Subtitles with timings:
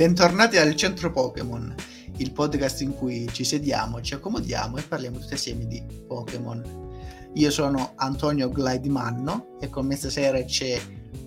[0.00, 1.74] Bentornati al Centro Pokémon,
[2.16, 6.88] il podcast in cui ci sediamo, ci accomodiamo e parliamo tutti assieme di Pokémon.
[7.34, 10.80] Io sono Antonio Glaidimanno e con me stasera c'è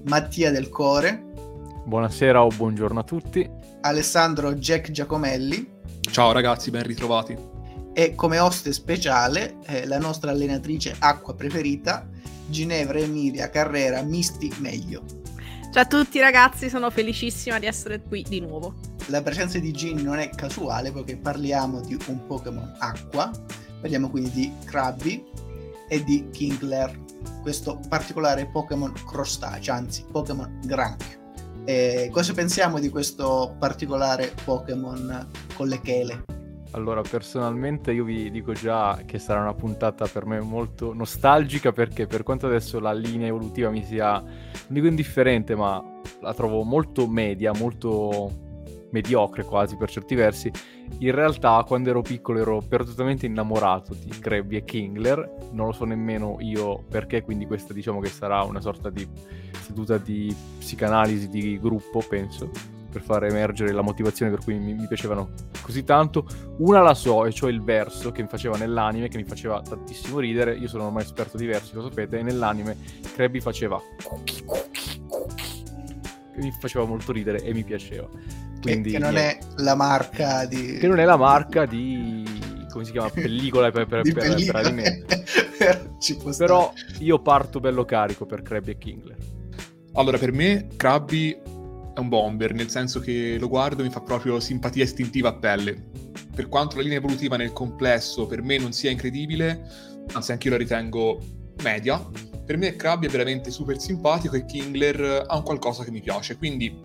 [0.06, 1.24] Mattia Del Core.
[1.86, 3.48] Buonasera o buongiorno a tutti.
[3.82, 5.72] Alessandro Jack Giacomelli.
[6.10, 7.38] Ciao ragazzi, ben ritrovati.
[7.94, 12.10] E come oste speciale eh, la nostra allenatrice acqua preferita,
[12.48, 15.22] Ginevra Emilia Carrera Misti Meglio.
[15.74, 18.76] Ciao a tutti ragazzi, sono felicissima di essere qui di nuovo.
[19.08, 23.32] La presenza di Ginny non è casuale perché parliamo di un Pokémon acqua,
[23.82, 25.26] parliamo quindi di Krabby
[25.90, 26.96] e di Kingler,
[27.42, 31.18] questo particolare Pokémon crostaceo, anzi Pokémon granchio.
[31.66, 36.24] E cosa pensiamo di questo particolare Pokémon con le chele?
[36.76, 42.08] Allora, personalmente io vi dico già che sarà una puntata per me molto nostalgica perché
[42.08, 44.32] per quanto adesso la linea evolutiva mi sia, non
[44.70, 45.84] dico indifferente, ma
[46.22, 48.42] la trovo molto media, molto
[48.90, 50.52] mediocre quasi per certi versi,
[51.00, 55.86] in realtà quando ero piccolo ero perdutamente innamorato di Krabby e Kingler, non lo so
[55.86, 59.08] nemmeno io perché, quindi questa diciamo che sarà una sorta di
[59.60, 62.50] seduta di psicanalisi di gruppo, penso
[62.94, 66.26] per far emergere la motivazione per cui mi, mi, piacevano così tanto.
[66.60, 70.20] Una la so, e cioè il verso che mi faceva nell'anime, che mi faceva tantissimo
[70.20, 70.56] ridere.
[70.56, 72.78] Io sono ormai esperto di versi, lo sapete, e nell'anime
[73.16, 75.62] Krabby faceva cookie, cookie, cookie.
[76.34, 78.08] Che mi faceva molto ridere e mi piaceva.
[78.62, 80.78] Quindi, che, che non è la marca di...
[80.78, 82.24] Che non è la marca di...
[82.72, 83.10] come si chiama?
[83.10, 84.62] Pellicola per, per, per, pellicola.
[84.62, 85.06] per anime.
[86.38, 89.18] Però io parto bello carico per Krabby e Kingler.
[89.96, 91.38] Allora, per me Krabby
[91.94, 95.36] è un bomber, nel senso che lo guardo e mi fa proprio simpatia istintiva a
[95.36, 95.92] pelle.
[96.36, 99.70] Per quanto la linea evolutiva nel complesso per me non sia incredibile,
[100.14, 101.22] anzi anche io la ritengo
[101.62, 102.04] media,
[102.46, 106.38] per me Krabby è veramente super simpatico e Kingler ha un qualcosa che mi piace.
[106.38, 106.78] Quindi,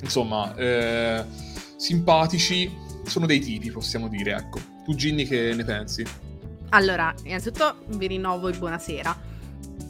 [0.00, 1.24] insomma, eh,
[1.76, 2.70] simpatici
[3.04, 4.58] sono dei tipi, possiamo dire, ecco.
[4.84, 6.04] Tu Ginny che ne pensi?
[6.70, 9.28] Allora, innanzitutto vi rinnovo il buonasera.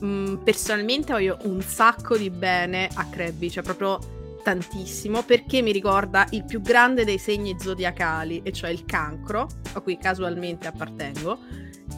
[0.04, 6.26] Mm, personalmente ho un sacco di bene a Krabby, cioè proprio tantissimo perché mi ricorda
[6.30, 11.38] il più grande dei segni zodiacali, e cioè il cancro, a cui casualmente appartengo.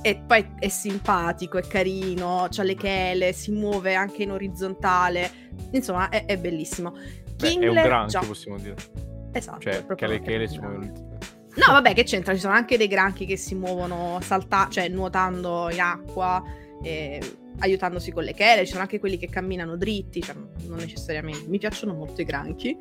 [0.00, 5.50] E poi è simpatico, è carino, ha le chele, si muove anche in orizzontale.
[5.72, 6.90] Insomma, è, è bellissimo.
[6.90, 8.26] Beh, Kingler, è un granchio, già...
[8.26, 8.76] possiamo dire.
[9.32, 9.60] Esatto.
[9.60, 11.10] Cioè, che le chele si muovono
[11.54, 12.32] No, vabbè, che c'entra?
[12.32, 16.42] Ci sono anche dei granchi che si muovono salta- cioè nuotando in acqua.
[16.82, 17.20] E
[17.58, 20.34] aiutandosi con le chele, ci sono anche quelli che camminano dritti, cioè
[20.66, 22.76] non necessariamente, mi piacciono molto i granchi.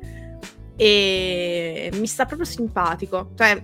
[0.76, 3.62] E mi sta proprio simpatico, cioè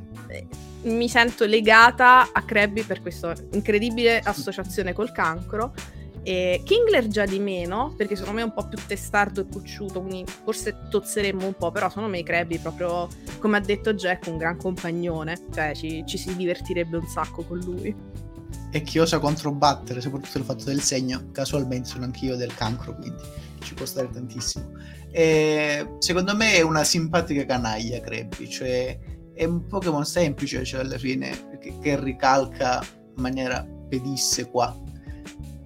[0.83, 5.75] mi sento legata a Krabby per questa incredibile associazione col cancro.
[6.23, 10.03] E Kingler già di meno, perché secondo me è un po' più testardo e cucciuto,
[10.03, 14.37] quindi forse tozzeremmo un po', però secondo me Krabby proprio, come ha detto Jack, un
[14.37, 18.27] gran compagnone, cioè ci, ci si divertirebbe un sacco con lui
[18.71, 23.23] e chi osa controbattere, soprattutto il fatto del segno, casualmente sono anch'io del cancro, quindi
[23.61, 24.73] ci può stare tantissimo.
[25.11, 28.99] E secondo me è una simpatica canaglia Krabby, cioè
[29.33, 32.83] è un Pokémon semplice, cioè alla fine, che, che ricalca
[33.17, 34.77] in maniera pedissequa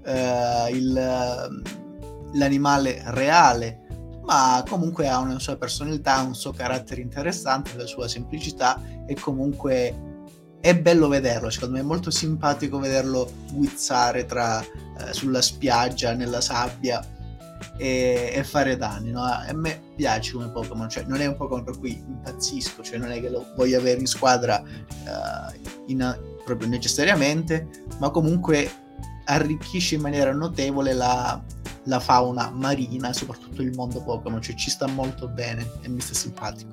[0.04, 0.92] uh, il,
[2.34, 3.80] l'animale reale,
[4.24, 10.11] ma comunque ha una sua personalità, un suo carattere interessante, la sua semplicità e comunque
[10.62, 16.40] è bello vederlo, secondo me è molto simpatico vederlo guizzare tra, eh, sulla spiaggia, nella
[16.40, 17.04] sabbia
[17.76, 19.10] e, e fare danni.
[19.10, 19.24] No?
[19.24, 23.10] A me piace come Pokémon, cioè non è un Pokémon per cui impazzisco, cioè non
[23.10, 27.68] è che lo voglio avere in squadra uh, in, proprio necessariamente,
[27.98, 28.70] ma comunque
[29.24, 31.42] arricchisce in maniera notevole la,
[31.86, 36.14] la fauna marina, soprattutto il mondo Pokémon, cioè ci sta molto bene e mi sta
[36.14, 36.70] simpatico.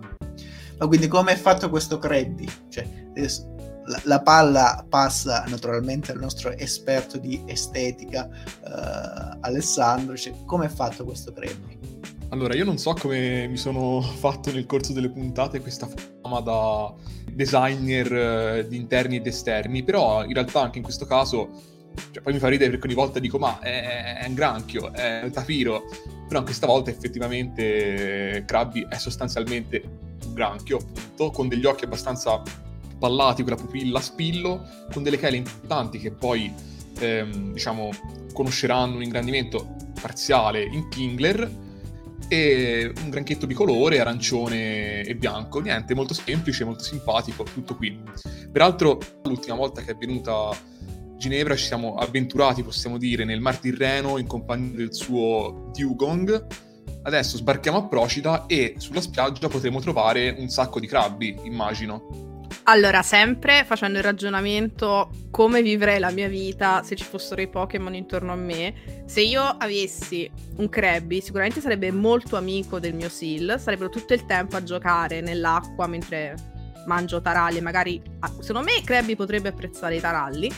[0.78, 2.48] Ma quindi come è fatto questo Krabby?
[2.70, 3.10] Cioè,
[3.90, 10.16] la, la, palla passa naturalmente al nostro esperto di estetica, uh, Alessandro.
[10.16, 11.78] Cioè, come è fatto questo crepe?
[12.30, 15.88] Allora, io non so come mi sono fatto nel corso delle puntate questa
[16.22, 16.94] fama da
[17.32, 21.50] designer uh, di interni ed esterni, però in realtà anche in questo caso,
[22.12, 25.22] cioè, poi mi fa ridere perché ogni volta dico ma è, è un granchio, è
[25.24, 25.86] un tafiro,
[26.28, 29.82] però questa volta effettivamente Krabby è sostanzialmente
[30.28, 32.68] un granchio, appunto, con degli occhi abbastanza
[33.00, 36.54] pallati con la pupilla a spillo, con delle chele importanti che poi,
[37.00, 37.90] ehm, diciamo,
[38.34, 41.68] conosceranno un ingrandimento parziale in Kingler
[42.28, 45.60] e un granchetto bicolore, arancione e bianco.
[45.60, 48.00] Niente, molto semplice, molto simpatico, tutto qui.
[48.52, 50.56] Peraltro, l'ultima volta che è venuta
[51.20, 56.48] Ginevra ci siamo avventurati, possiamo dire, nel Mar Tirreno in compagnia del suo Dugong,
[57.04, 62.39] adesso sbarchiamo a Procida e sulla spiaggia potremo trovare un sacco di crabbi, immagino.
[62.64, 67.96] Allora, sempre facendo il ragionamento come vivrei la mia vita se ci fossero i Pokémon
[67.96, 69.04] intorno a me.
[69.08, 74.26] Se io avessi un Krabby, sicuramente sarebbe molto amico del mio Seal, sarebbero tutto il
[74.26, 76.36] tempo a giocare nell'acqua mentre
[76.86, 80.52] mangio taralli, magari ah, secondo me Krabby potrebbe apprezzare i taralli,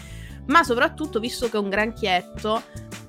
[0.48, 2.62] ma soprattutto visto che è un granchietto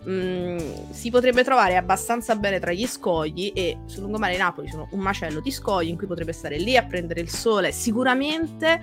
[0.09, 0.59] mm,
[0.91, 5.01] si potrebbe trovare abbastanza bene tra gli scogli e sul lungomare di Napoli sono un
[5.01, 7.73] macello di scogli in cui potrebbe stare lì a prendere il sole.
[7.73, 8.81] Sicuramente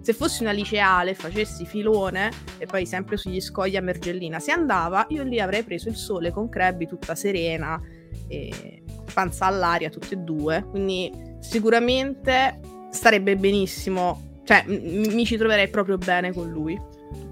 [0.00, 5.06] se fossi una liceale, facessi filone e poi sempre sugli scogli a Mergellina si andava,
[5.10, 7.80] io lì avrei preso il sole con Krebby tutta serena
[8.28, 11.10] e panza all'aria tutte e due, quindi
[11.40, 12.60] sicuramente
[12.90, 16.80] starebbe benissimo, cioè m- mi ci troverei proprio bene con lui.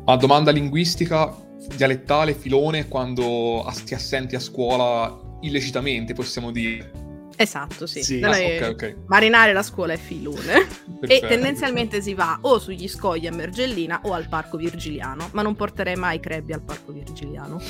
[0.06, 1.34] A domanda linguistica,
[1.74, 7.02] dialettale, filone, quando ti assenti a scuola illecitamente, possiamo dire.
[7.36, 8.02] Esatto, sì.
[8.02, 8.20] sì.
[8.22, 8.96] Ah, okay, okay.
[9.06, 10.66] Marinare la scuola è filone.
[11.02, 15.54] e tendenzialmente si va o sugli scogli a Mergellina o al parco virgiliano, ma non
[15.54, 17.60] porterei mai Krebby al parco virgiliano.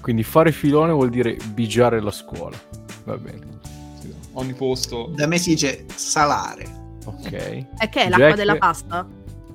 [0.00, 2.56] Quindi fare filone vuol dire bigiare la scuola.
[3.04, 3.58] Va bene.
[4.00, 5.10] Sì, ogni posto.
[5.14, 6.82] Da me si dice salare.
[7.04, 7.32] Ok.
[7.32, 8.36] E che è l'acqua Jack...
[8.36, 9.06] della pasta?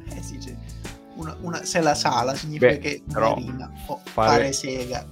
[0.10, 0.58] Eh si dice.
[1.20, 5.06] Una, una, se la sala significa Beh, che però, marina fare, fare sega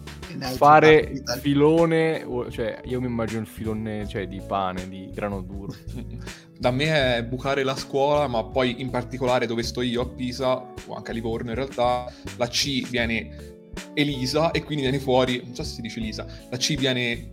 [0.55, 5.73] fare filone, cioè io mi immagino il filone cioè, di pane, di grano duro.
[6.59, 10.57] da me è bucare la scuola, ma poi in particolare dove sto io a Pisa,
[10.57, 13.55] o anche a Livorno in realtà, la C viene
[13.93, 17.29] Elisa e quindi viene fuori, non so se si dice Elisa, la C viene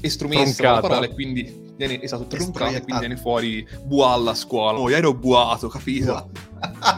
[0.00, 4.78] estromessa dalla parola e quindi viene esatto, troncata e quindi viene fuori bualla a scuola.
[4.78, 6.30] Oh, ero buato, capito?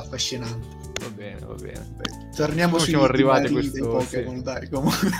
[0.00, 0.78] Affascinante.
[1.00, 2.30] Va bene, va bene.
[2.34, 4.42] Torniamo sui siamo arrivati a questo Pokémon, sì.
[4.42, 5.10] dai, comunque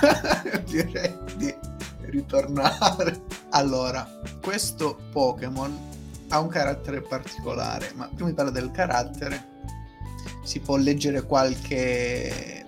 [0.69, 1.55] direi di
[2.01, 3.21] ritornare.
[3.49, 4.07] Allora,
[4.41, 5.89] questo Pokémon
[6.29, 9.49] ha un carattere particolare, ma prima di parlare del carattere
[10.43, 12.60] si può leggere qualche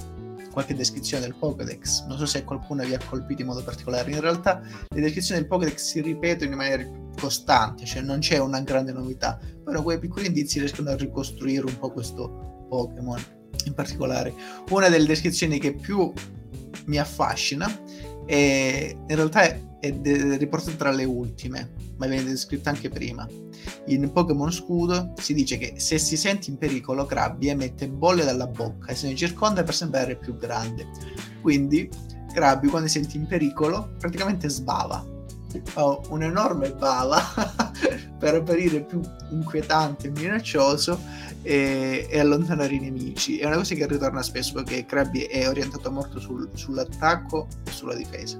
[0.53, 2.05] qualche descrizione del Pokédex.
[2.05, 4.11] Non so se qualcuno vi ha colpito in modo particolare.
[4.11, 6.85] In realtà le descrizioni del Pokédex si ripetono in maniera
[7.19, 11.77] costante, cioè non c'è una grande novità, però quei piccoli indizi riescono a ricostruire un
[11.77, 13.21] po' questo Pokémon
[13.65, 14.33] in particolare.
[14.69, 16.13] Una delle descrizioni che più
[16.85, 17.67] mi affascina
[18.25, 23.27] è, in realtà è riportata tra le ultime, ma viene descritta anche prima.
[23.87, 28.47] In Pokémon Scudo si dice che se si sente in pericolo, Krabby emette bolle dalla
[28.47, 30.87] bocca e se ne circonda per sembrare più grande.
[31.41, 31.89] Quindi
[32.33, 35.05] Krabby quando si sente in pericolo praticamente sbava.
[35.65, 37.21] Fa un'enorme bava
[38.17, 39.01] per apparire più
[39.31, 40.97] inquietante e minaccioso
[41.41, 43.37] e, e, allontanare i nemici.
[43.37, 47.95] È una cosa che ritorna spesso perché Krabby è orientato molto sul, sull'attacco e sulla
[47.95, 48.39] difesa.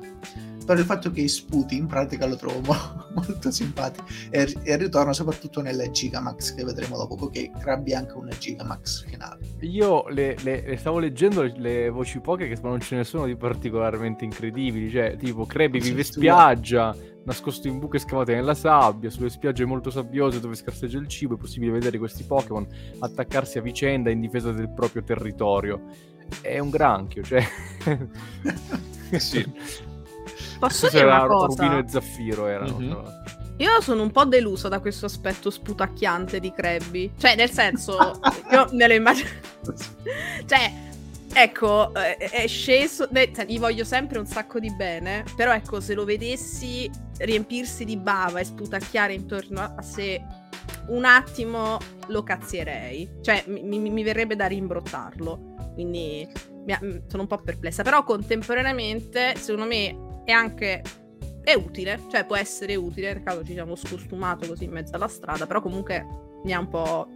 [0.66, 5.14] Però il fatto che sputi in pratica lo trovo mo- molto simpatico e, e ritorna
[5.14, 9.40] soprattutto nella Gigamax che vedremo dopo perché Krabby anche una Gigamax finale.
[9.62, 13.26] Io le, le, le stavo leggendo le, le voci poche che non ce ne sono
[13.26, 16.96] di particolarmente incredibili, cioè tipo Krabby vive in spiaggia
[17.26, 21.38] nascosto in buche scavate nella sabbia, sulle spiagge molto sabbiose dove scarseggia il cibo, è
[21.38, 22.68] possibile vedere questi Pokémon
[23.00, 25.82] attaccarsi a vicenda in difesa del proprio territorio.
[26.42, 27.44] È un granchio, cioè...
[29.20, 29.46] sì.
[30.60, 31.64] Posso dire una cosa?
[31.64, 32.78] Rubino e Zaffiro erano.
[32.78, 32.94] Mm-hmm.
[33.58, 37.12] Io sono un po' deluso da questo aspetto sputacchiante di Krabby.
[37.18, 38.20] Cioè, nel senso,
[38.52, 39.30] io me lo immagino...
[40.46, 40.72] cioè,
[41.34, 43.08] ecco, eh, è sceso...
[43.14, 47.96] Cioè, gli voglio sempre un sacco di bene, però ecco, se lo vedessi riempirsi di
[47.96, 50.20] bava e sputacchiare intorno a sé,
[50.88, 53.20] un attimo lo cazzierei.
[53.22, 55.72] Cioè, mi, mi, mi verrebbe da rimbrottarlo.
[55.76, 56.28] Quindi
[56.66, 57.84] mi, sono un po' perplessa.
[57.84, 60.82] Però contemporaneamente, secondo me, è anche
[61.44, 65.10] è utile, cioè può essere utile, nel caso ci siamo scostumato così in mezzo alla
[65.10, 66.06] strada, però comunque
[66.46, 67.08] mi ha un po'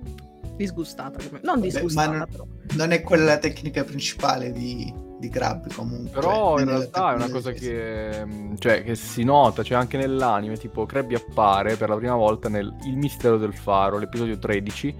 [0.58, 1.18] disgustata.
[1.24, 1.40] Come...
[1.44, 6.20] Non disgustata, Beh, non, non, è quella la tecnica principale di, di Grab comunque.
[6.20, 10.58] Però in realtà è una cosa che, mm, cioè, che, si nota, cioè anche nell'anime,
[10.58, 14.96] tipo Krabby appare per la prima volta nel Il mistero del faro, l'episodio 13,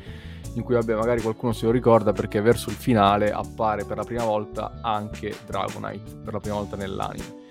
[0.54, 4.04] in cui vabbè magari qualcuno se lo ricorda perché verso il finale appare per la
[4.04, 7.46] prima volta anche Dragonite, per la prima volta nell'anime.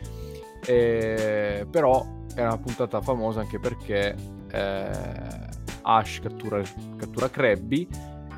[0.67, 2.05] E, però
[2.35, 4.15] è una puntata famosa anche perché
[4.51, 4.91] eh,
[5.83, 6.61] Ash cattura,
[6.97, 7.89] cattura Krabby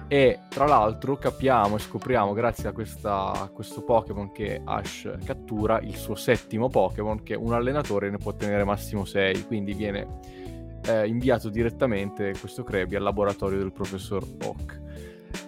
[0.06, 5.80] e tra l'altro capiamo e scopriamo grazie a, questa, a questo Pokémon che Ash cattura
[5.80, 10.06] il suo settimo Pokémon che un allenatore ne può tenere massimo 6 quindi viene
[10.86, 14.86] eh, inviato direttamente questo Krabby al laboratorio del professor Oak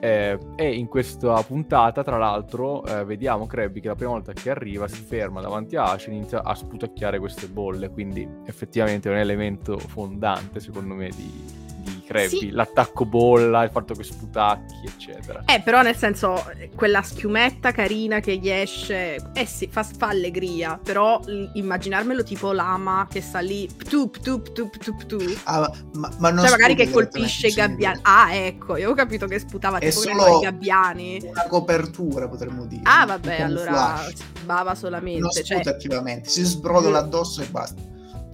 [0.01, 4.51] Eh, e in questa puntata, tra l'altro, eh, vediamo Krabby che la prima volta che
[4.51, 7.91] arriva si ferma davanti a Ash e inizia a sputacchiare queste bolle.
[7.91, 11.60] Quindi effettivamente è un elemento fondante, secondo me, di,
[12.07, 12.51] Krabby, sì.
[12.51, 15.43] l'attacco bolla, il fatto che sputacchi, eccetera.
[15.47, 16.45] Eh, però nel senso,
[16.75, 21.21] quella schiumetta carina che gli esce, eh sì, fa, fa allegria, però
[21.53, 25.19] immaginarmelo tipo lama che sta lì, ptu, ptu, ptu, ptu, ptu.
[25.45, 28.01] Ah, ma, ma non cioè magari che colpisce i gabbiani.
[28.03, 31.21] Ah, ecco, io ho capito che sputava è tipo i gabbiani.
[31.23, 32.83] una copertura, potremmo dire.
[32.85, 34.01] Ah, vabbè, allora
[34.45, 35.21] bava solamente.
[35.21, 35.73] Non sputa cioè...
[35.73, 37.81] attivamente, si sbrodola addosso e basta.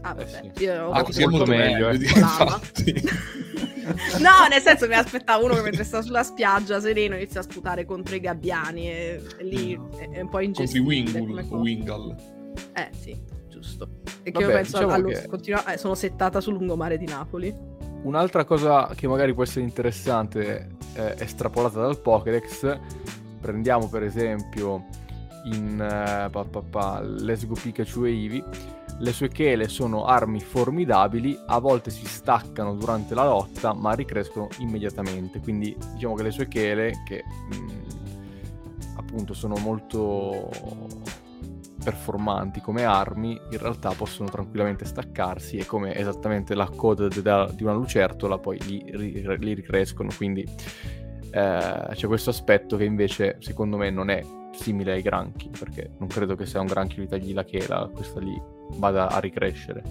[0.06, 0.22] Ah, vabbè.
[0.22, 0.64] Eh sì.
[0.64, 3.02] Io ah, così è molto meglio, meglio eh, infatti.
[4.20, 7.84] no, nel senso mi aspettavo uno che mentre sta sulla spiaggia sereno inizia a sputare
[7.84, 11.12] contro i gabbiani e, e lì è, è, un po' ingestibile.
[11.12, 12.14] Contro i Wingul, Wingal.
[12.74, 13.88] Eh sì, giusto.
[14.22, 15.26] E che Vabbè, io penso diciamo allo, che...
[15.26, 17.54] continua, eh, sono settata sul lungomare di Napoli.
[18.02, 22.78] Un'altra cosa che magari può essere interessante, eh, estrapolata dal Pokédex,
[23.40, 24.84] prendiamo per esempio
[25.46, 28.44] in uh, pa, pa, pa, Let's Go Pikachu e Eevee
[28.98, 34.48] le sue chele sono armi formidabili, a volte si staccano durante la lotta, ma ricrescono
[34.58, 35.40] immediatamente.
[35.40, 40.48] Quindi diciamo che le sue chele, che mh, mm, appunto sono molto
[41.82, 47.74] performanti come armi, in realtà possono tranquillamente staccarsi e come esattamente la coda di una
[47.74, 48.82] lucertola poi li,
[49.38, 50.10] li ricrescono.
[50.16, 50.44] Quindi
[51.30, 54.22] eh, c'è questo aspetto che invece secondo me non è
[54.58, 58.20] simile ai granchi, perché non credo che sia un granchio di tagli la chela, questa
[58.20, 58.40] lì
[58.76, 59.82] vada a ricrescere.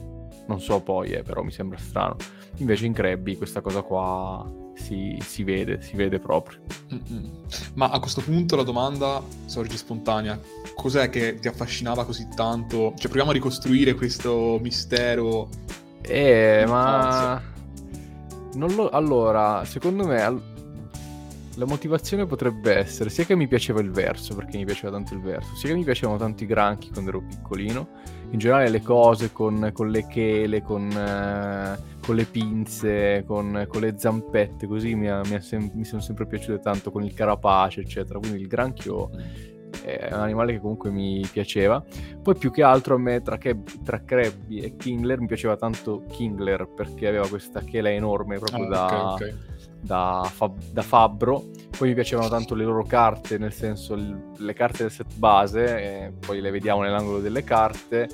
[0.48, 2.18] Non so poi, eh, però mi sembra strano.
[2.58, 6.60] Invece in Krabby questa cosa qua si, si vede, si vede proprio.
[6.94, 7.42] Mm-mm.
[7.76, 10.40] Ma a questo punto la domanda sorge spontanea.
[10.76, 12.94] Cos'è che ti affascinava così tanto?
[12.96, 15.50] Cioè proviamo a ricostruire questo mistero.
[16.02, 17.42] Eh, ma...
[18.54, 18.90] Lo...
[18.90, 20.55] Allora, secondo me
[21.58, 25.22] la motivazione potrebbe essere sia che mi piaceva il verso, perché mi piaceva tanto il
[25.22, 27.88] verso, sia che mi piacevano tanto i granchi quando ero piccolino,
[28.32, 33.82] in generale le cose con, con le chele, con, eh, con, le pinze, con, con,
[33.82, 38.20] le zampette, così mi, mi, sem- mi, sono sempre piaciute tanto, con il carapace, eccetera.
[38.20, 39.10] Quindi il granchio
[39.84, 41.84] è un animale che comunque mi piaceva.
[42.22, 46.04] Poi più che altro a me tra, Keb- tra Krabby e Kingler mi piaceva tanto
[46.10, 49.14] Kingler perché aveva questa chela enorme proprio oh, da...
[49.14, 49.54] Okay, okay
[49.86, 51.46] da, Fab- da, Fabbro.
[51.78, 56.42] Poi mi piacevano tanto le loro carte, nel senso le carte del set base, poi
[56.42, 58.10] le vediamo nell'angolo delle carte.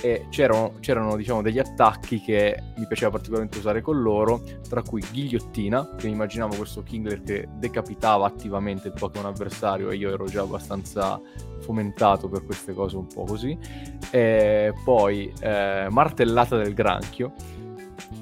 [0.00, 5.00] E c'erano, c'erano diciamo, degli attacchi che mi piaceva particolarmente usare con loro, tra cui
[5.08, 10.42] ghigliottina, che immaginavo questo Kingler che decapitava attivamente il Pokémon avversario e io ero già
[10.42, 11.20] abbastanza
[11.60, 13.56] fomentato per queste cose un po' così.
[14.10, 17.32] E poi eh, martellata del granchio,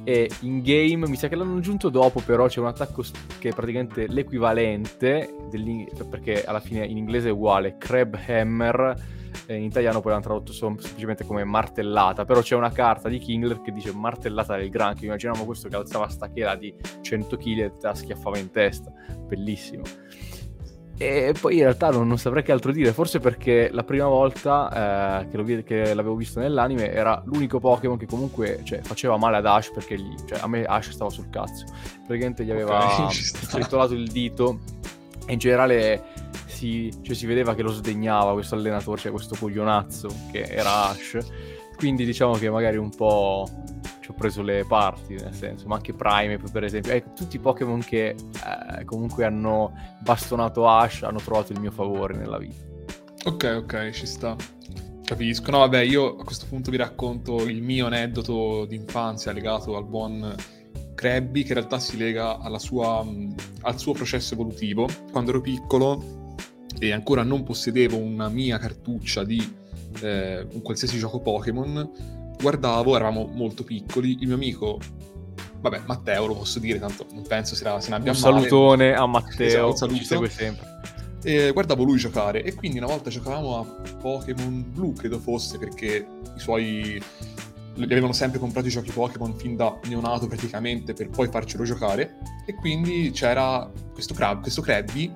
[0.05, 3.05] e in game mi sa che l'hanno aggiunto dopo però c'è un attacco
[3.39, 5.35] che è praticamente l'equivalente
[6.09, 11.25] perché alla fine in inglese è uguale Crab Hammer in italiano poi l'hanno tradotto semplicemente
[11.25, 15.69] come martellata però c'è una carta di Kingler che dice martellata del granchio immaginiamo questo
[15.69, 18.93] che alzava sta chela di 100 kg e te la schiaffava in testa.
[19.27, 19.83] Bellissimo
[21.03, 25.21] e poi in realtà non, non, saprei che altro dire, forse perché la prima volta
[25.23, 29.39] eh, che, lo, che, l'avevo visto nell'anime era l'unico Pokémon che comunque cioè, faceva male
[29.39, 31.65] ad Ash perché gli, cioè, a me Ash stava sul cazzo.
[32.07, 34.61] Praticamente gli aveva okay, stritolato il dito
[35.27, 36.05] e in generale
[36.47, 41.19] si, cioè, si, vedeva che lo sdegnava questo allenatore, cioè questo coglionazzo che era Ash.
[41.77, 43.49] Quindi diciamo che magari un po'
[44.03, 47.39] ci ho preso le parti, nel senso, ma anche Prime per esempio, ecco, tutti i
[47.39, 52.71] Pokémon che eh, comunque hanno bastonato Ash hanno trovato il mio favore nella vita.
[53.25, 54.37] Ok, ok, ci sta.
[55.05, 55.51] Capisco.
[55.53, 60.35] No, vabbè, io a questo punto vi racconto il mio aneddoto d'infanzia legato al buon
[60.95, 63.07] Krabby, che in realtà si lega sua,
[63.63, 64.89] al suo processo evolutivo.
[65.13, 66.35] Quando ero piccolo
[66.79, 69.41] e ancora non possedevo una mia cartuccia di
[70.01, 74.79] eh, un qualsiasi gioco Pokémon, guardavo, eravamo molto piccoli, il mio amico,
[75.61, 78.35] vabbè, Matteo lo posso dire, tanto non penso se, la, se ne abbia un male.
[78.35, 80.81] salutone a Matteo, esatto, ci segue sempre.
[81.25, 83.65] E guardavo lui giocare e quindi una volta giocavamo a
[84.01, 87.01] Pokémon Blu, credo fosse, perché i suoi
[87.75, 92.19] gli avevano sempre comprato i giochi Pokémon fin da neonato praticamente per poi farcelo giocare
[92.45, 95.11] e quindi c'era questo, crab, questo Krabby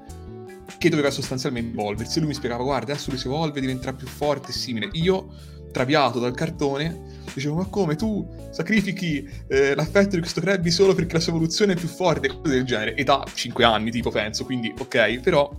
[0.79, 2.19] che doveva sostanzialmente evolversi.
[2.19, 4.89] Lui mi spiegava, guarda, adesso lui si evolve, diventerà più forte e simile.
[4.93, 5.29] Io
[5.77, 11.13] traviato dal cartone, dicevo ma come tu sacrifichi eh, l'affetto di questo Krabby solo perché
[11.13, 14.73] la sua evoluzione è più forte, cose del genere, età 5 anni tipo penso, quindi
[14.79, 15.55] ok, però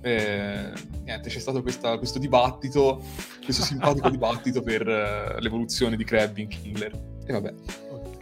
[0.00, 0.72] eh,
[1.04, 3.04] niente, c'è stato questa, questo dibattito,
[3.44, 6.92] questo simpatico dibattito per eh, l'evoluzione di Krabby in Kingler,
[7.26, 7.54] e vabbè.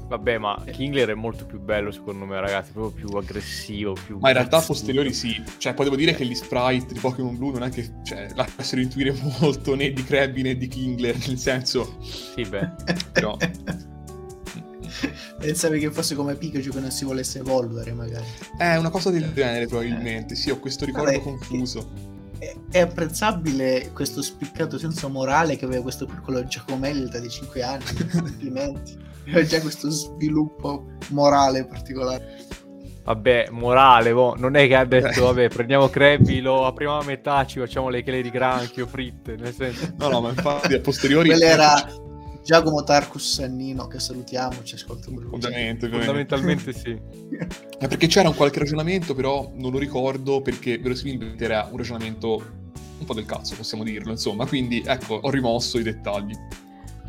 [0.09, 4.19] Vabbè, ma Kingler è molto più bello secondo me, ragazzi, proprio più aggressivo, più...
[4.19, 7.37] Ma in realtà a posteriori sì, cioè poi devo dire che gli sprite di Pokémon
[7.37, 11.39] Blue non è che cioè, lasciano intuire molto né di Krabby né di Kingler, nel
[11.39, 11.97] senso...
[12.01, 12.71] Sì, beh.
[13.13, 13.37] Però...
[15.39, 18.25] Pensavi che fosse come Pikachu che non si volesse evolvere, magari.
[18.57, 20.35] È una cosa del genere, probabilmente.
[20.35, 21.91] Sì, ho questo ricordo Vabbè, confuso.
[21.95, 22.15] È,
[22.71, 27.85] è apprezzabile questo spiccato senso morale che aveva questo piccolo Giacomelli di 5 anni.
[28.12, 29.05] Complimenti.
[29.28, 32.45] Aveva già questo sviluppo morale particolare.
[33.05, 37.47] Vabbè, morale, boh, non è che ha detto, vabbè, prendiamo Krabby, lo apriamo a metà,
[37.47, 39.95] ci facciamo le chele di granchio fritte, nel senso...
[39.97, 41.28] No, no, ma infatti a posteriori...
[41.28, 41.75] Quello era
[42.47, 45.09] Giacomo Tarcus Sannino, che salutiamo, ci ascolta.
[45.11, 45.88] Ovviamente.
[45.88, 46.97] Fondamentalmente sì.
[47.76, 52.35] È perché c'era un qualche ragionamento, però non lo ricordo perché verosimilmente era un ragionamento
[52.99, 54.47] un po' del cazzo, possiamo dirlo, insomma.
[54.47, 56.35] Quindi, ecco, ho rimosso i dettagli.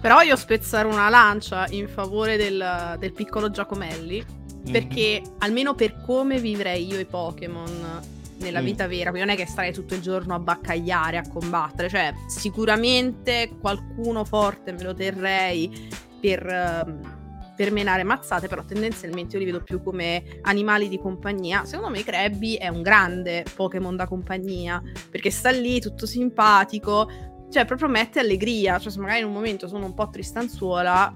[0.02, 4.26] Però io spezzare una lancia in favore del, del piccolo Giacomelli,
[4.72, 8.00] perché almeno per come vivrei io i Pokémon
[8.40, 8.66] nella Mm.
[8.66, 12.14] vita vera, quindi non è che starei tutto il giorno a baccagliare, a combattere, cioè
[12.28, 15.90] sicuramente qualcuno forte me lo terrei
[16.20, 17.16] per, ehm,
[17.56, 21.66] per menare mazzate, però tendenzialmente io li vedo più come animali di compagnia.
[21.66, 27.10] Secondo me Krabby è un grande Pokémon da compagnia, perché sta lì tutto simpatico,
[27.50, 31.14] cioè proprio mette allegria, cioè se magari in un momento sono un po' tristanzuola,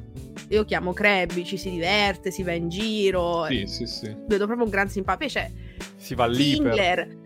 [0.50, 4.16] io chiamo Krabby, ci si diverte, si va in giro, Sì, sì, sì.
[4.28, 5.54] vedo proprio un gran simpatico, invece
[5.98, 6.72] Si va lì per...
[6.72, 7.18] Kingler.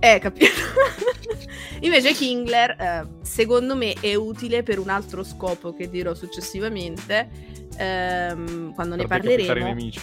[0.00, 0.46] Eh, capito?
[1.80, 7.28] Invece Kingler, eh, secondo me, è utile per un altro scopo che dirò successivamente,
[7.76, 9.66] ehm, quando ne per decapitare i parleremo.
[9.74, 10.00] nemici.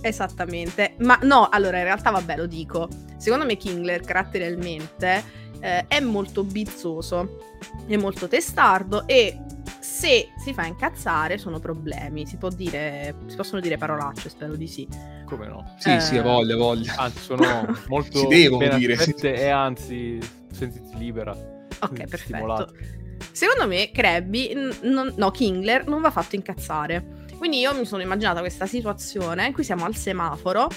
[0.00, 0.94] Esattamente.
[0.98, 2.88] Ma no, allora, in realtà, vabbè, lo dico.
[3.16, 5.22] Secondo me Kingler, caratterialmente,
[5.60, 7.38] eh, è molto bizzoso,
[7.86, 9.38] è molto testardo e
[9.80, 12.26] se si fa incazzare sono problemi.
[12.26, 14.88] Si può dire, si possono dire parolacce, spero di sì.
[15.24, 15.74] Come no?
[15.78, 16.00] Sì, Eh.
[16.00, 16.94] sì, ha voglia, voglia.
[16.96, 18.96] Anzi, sono molto Si devono dire,
[19.34, 20.18] e anzi,
[20.50, 21.32] sentiti libera.
[21.80, 22.16] Ok, perfetto.
[22.16, 22.74] stimolato.
[23.32, 27.26] Secondo me Krabby, non- no, Kingler non va fatto incazzare.
[27.36, 30.68] Quindi io mi sono immaginata questa situazione in cui siamo al semaforo,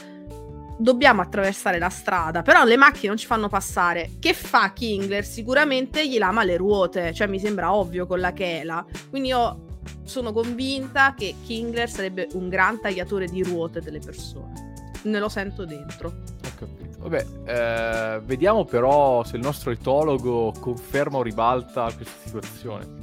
[0.81, 4.11] dobbiamo attraversare la strada, però le macchine non ci fanno passare.
[4.19, 5.23] Che fa Kingler?
[5.23, 8.85] Sicuramente gli lama le ruote, cioè mi sembra ovvio con la chela.
[9.09, 9.69] Quindi io
[10.03, 14.73] sono convinta che Kingler sarebbe un gran tagliatore di ruote delle persone.
[15.03, 16.07] Ne lo sento dentro.
[16.07, 16.97] Ho capito.
[16.99, 23.00] Vabbè, eh, vediamo però se il nostro etologo conferma o ribalta questa situazione.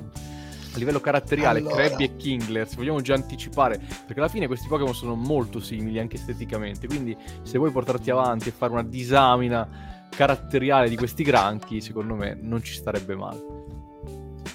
[0.78, 1.74] A livello caratteriale, Allora.
[1.74, 5.98] Krabby e Kingler, se vogliamo già anticipare, perché alla fine questi Pokémon sono molto simili
[5.98, 11.80] anche esteticamente, quindi se vuoi portarti avanti e fare una disamina caratteriale di questi granchi,
[11.80, 13.42] secondo me non ci starebbe male.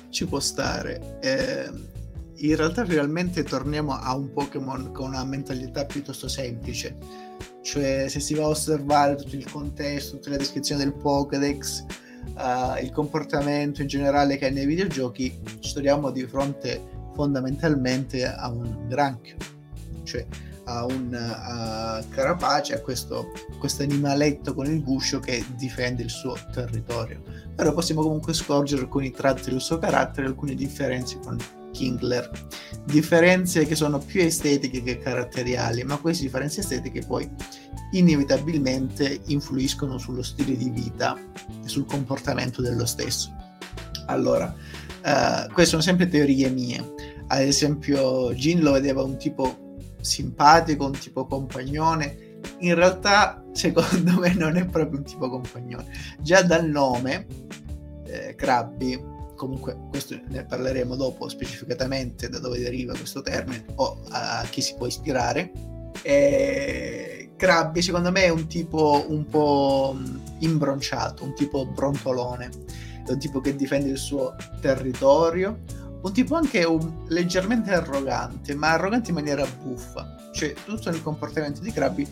[0.09, 1.19] Ci può stare.
[1.21, 1.69] Eh,
[2.35, 6.95] in realtà finalmente torniamo a un Pokémon con una mentalità piuttosto semplice.
[7.61, 11.85] Cioè, se si va a osservare tutto il contesto, tutte le descrizioni del Pokédex,
[12.37, 16.81] eh, il comportamento in generale che ha nei videogiochi, ci troviamo di fronte
[17.13, 19.35] fondamentalmente a un granchio.
[20.03, 20.25] Cioè,
[20.65, 23.31] a un a carapace, a questo
[23.79, 27.21] animaletto con il guscio che difende il suo territorio
[27.55, 31.37] però possiamo comunque scorgere alcuni tratti del suo carattere, alcune differenze con
[31.73, 32.29] Kingler.
[32.85, 37.29] Differenze che sono più estetiche che caratteriali, ma queste differenze estetiche poi
[37.91, 41.17] inevitabilmente influiscono sullo stile di vita
[41.63, 43.35] e sul comportamento dello stesso.
[44.05, 44.53] Allora,
[45.03, 46.93] eh, queste sono sempre teorie mie.
[47.27, 52.39] Ad esempio, Jin lo vedeva un tipo simpatico, un tipo compagnone.
[52.59, 55.85] In realtà, secondo me, non è proprio un tipo compagnone.
[56.19, 57.27] Già dal nome,
[58.05, 64.45] eh, Krabby, comunque questo ne parleremo dopo specificatamente da dove deriva questo termine o a
[64.49, 65.51] chi si può ispirare.
[66.01, 72.49] Eh, Krabby secondo me è un tipo un po' mh, imbronciato, un tipo brontolone,
[73.05, 75.59] è un tipo che difende il suo territorio,
[76.01, 80.15] un tipo anche un- leggermente arrogante, ma arrogante in maniera buffa.
[80.33, 82.07] Cioè tutto il comportamento di Krabby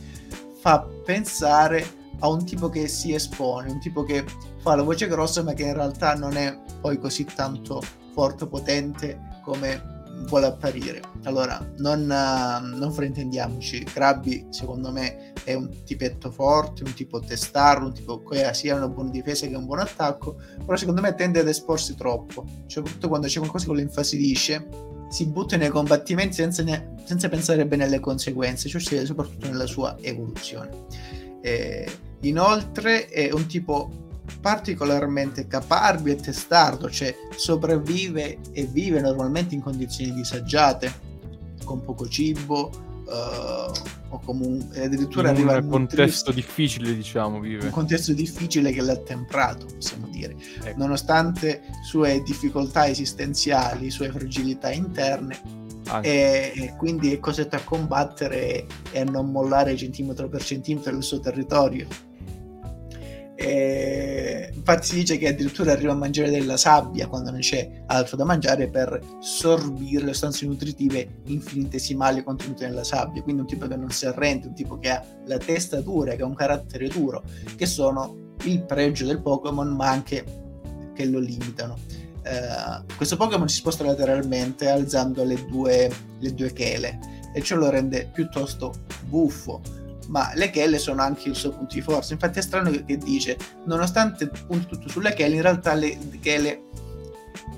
[0.59, 4.23] fa pensare a un tipo che si espone, un tipo che
[4.61, 7.81] fa la voce grossa ma che in realtà non è poi così tanto
[8.13, 11.01] forte o potente come vuole apparire.
[11.23, 17.85] Allora, non, eh, non fraintendiamoci, Krabby secondo me è un tipetto forte, un tipo testardo,
[17.85, 21.39] un tipo che sia una buona difesa che un buon attacco, però secondo me tende
[21.39, 24.67] ad esporsi troppo, soprattutto quando c'è qualcosa che lo infastidisce,
[25.09, 29.97] si butta nei combattimenti senza, ne- senza pensare bene alle conseguenze, cioè soprattutto nella sua
[30.01, 30.69] evoluzione.
[31.41, 34.00] Eh, inoltre è un tipo
[34.41, 40.91] particolarmente caparbio e testardo, cioè sopravvive e vive normalmente in condizioni disagiate,
[41.63, 42.71] con poco cibo,
[43.05, 43.71] uh,
[44.09, 47.65] o comunque addirittura in arriva un contesto difficile, diciamo, vive.
[47.65, 50.35] Un contesto difficile che l'ha temprato, possiamo dire.
[50.63, 50.77] Ecco.
[50.77, 55.39] Nonostante sue difficoltà esistenziali, sue fragilità interne,
[56.01, 61.03] e, e, quindi è costretto a combattere e a non mollare centimetro per centimetro il
[61.03, 61.87] suo territorio.
[63.41, 68.15] E, infatti si dice che addirittura arriva a mangiare della sabbia quando non c'è altro
[68.15, 73.23] da mangiare per sorbire le sostanze nutritive infinitesimali contenute nella sabbia.
[73.23, 76.21] Quindi un tipo che non si arrende, un tipo che ha la testa dura, che
[76.21, 77.23] ha un carattere duro,
[77.55, 80.23] che sono il pregio del Pokémon, ma anche
[80.93, 81.79] che lo limitano.
[82.23, 86.99] Uh, questo Pokémon si sposta lateralmente alzando le due, le due chele
[87.33, 88.73] e ciò lo rende piuttosto
[89.07, 92.13] buffo ma le chele sono anche il suo punto di forza.
[92.13, 96.63] Infatti è strano che, dice nonostante punti tutto sulle chele in realtà le chele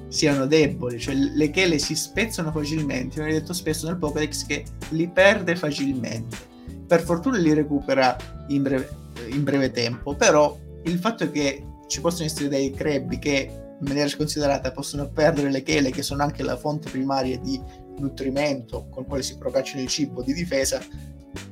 [0.07, 0.99] siano deboli.
[0.99, 6.37] Cioè le chele si spezzano facilmente hai detto spesso nel Pokédex che li perde facilmente.
[6.85, 8.15] Per fortuna li recupera
[8.49, 8.89] in breve,
[9.29, 14.07] in breve tempo però il fatto che ci possono essere dei crebbi che in maniera
[14.07, 17.59] sconsiderata possono perdere le chele che sono anche la fonte primaria di
[17.97, 20.81] nutrimento con quale si procacciano il cibo di difesa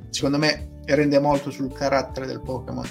[0.09, 2.89] secondo me rende molto sul carattere del Pokémon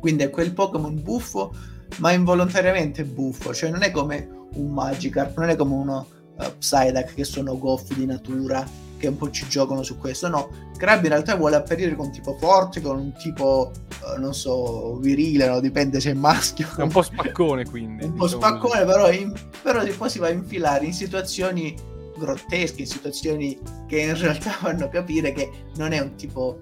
[0.00, 1.54] quindi è quel Pokémon buffo
[1.98, 7.14] ma involontariamente buffo cioè non è come un Magikarp non è come uno uh, Psyduck
[7.14, 8.66] che sono goffi di natura
[8.98, 10.28] che un po' ci giocano su questo.
[10.28, 13.72] No, Crabbe in realtà vuole apparire con un tipo forte, con un tipo,
[14.02, 15.60] uh, non so, virile, no?
[15.60, 16.68] dipende se è maschio.
[16.76, 18.04] È un po' spaccone quindi.
[18.04, 21.74] un po' diciamo spaccone, però, in, però poi si va a infilare in situazioni
[22.18, 26.60] grottesche, in situazioni che in realtà fanno capire che non è un tipo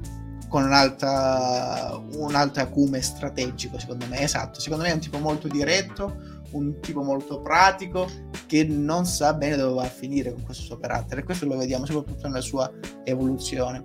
[0.49, 4.21] con un'alta, un alto acume strategico, secondo me.
[4.21, 6.16] Esatto, secondo me è un tipo molto diretto,
[6.53, 8.09] un tipo molto pratico
[8.47, 11.57] che non sa bene dove va a finire con questo suo carattere e questo lo
[11.57, 12.71] vediamo soprattutto nella sua
[13.05, 13.85] evoluzione.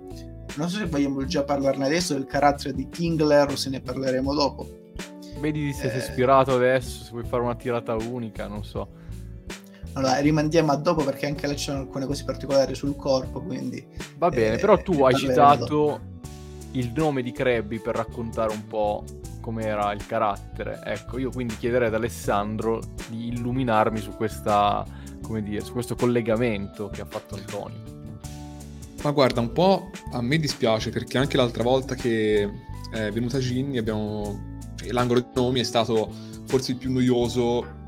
[0.56, 4.34] Non so se vogliamo già parlarne adesso del carattere di Kingler o se ne parleremo
[4.34, 4.80] dopo.
[5.40, 5.96] Vedi di sei eh...
[5.96, 9.00] ispirato adesso, se vuoi fare una tirata unica, non so.
[9.94, 13.84] Allora, rimandiamo a dopo perché anche là ci sono alcune cose particolari sul corpo, quindi...
[14.16, 16.00] Va bene, eh, però tu hai citato dopo.
[16.72, 19.04] il nome di Krabby per raccontare un po'
[19.40, 20.80] com'era il carattere.
[20.84, 24.84] Ecco, io quindi chiederei ad Alessandro di illuminarmi su questa,
[25.20, 27.90] come dire, su questo collegamento che ha fatto Antonio.
[29.02, 32.48] Ma guarda, un po' a me dispiace perché anche l'altra volta che
[32.90, 34.60] è venuta Ginny abbiamo...
[34.90, 36.10] l'angolo dei nomi è stato
[36.46, 37.80] forse il più noioso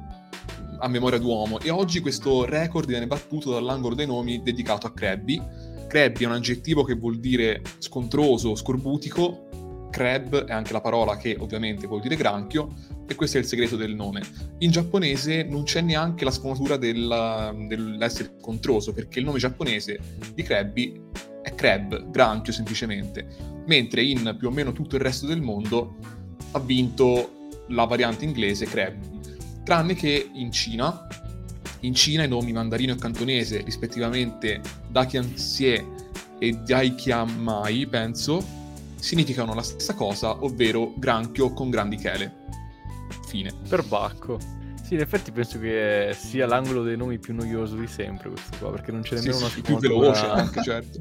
[0.78, 5.40] a memoria d'uomo e oggi questo record viene battuto dall'angolo dei nomi dedicato a Krabby.
[5.86, 9.48] Krabby è un aggettivo che vuol dire scontroso, scorbutico
[9.94, 12.74] crab è anche la parola che ovviamente vuol dire granchio
[13.06, 14.22] e questo è il segreto del nome.
[14.58, 20.00] In giapponese non c'è neanche la sfumatura del, dell'essere controso perché il nome giapponese
[20.34, 21.00] di Krabby
[21.42, 23.24] è crab, granchio semplicemente,
[23.68, 25.94] mentre in più o meno tutto il resto del mondo
[26.50, 29.13] ha vinto la variante inglese Krabby,
[29.64, 31.06] tranne che in Cina.
[31.80, 35.86] In Cina i nomi mandarino e cantonese, rispettivamente Daqianxie
[36.38, 38.42] e Daiqiamai, penso,
[38.96, 42.42] significano la stessa cosa, ovvero granchio con grandi chele.
[43.26, 43.52] Fine.
[43.68, 44.38] Perbacco.
[44.82, 48.70] Sì, in effetti penso che sia l'angolo dei nomi più noioso di sempre questo qua,
[48.70, 51.00] perché non c'è nemmeno sì, una sì, più veloce anche, certo.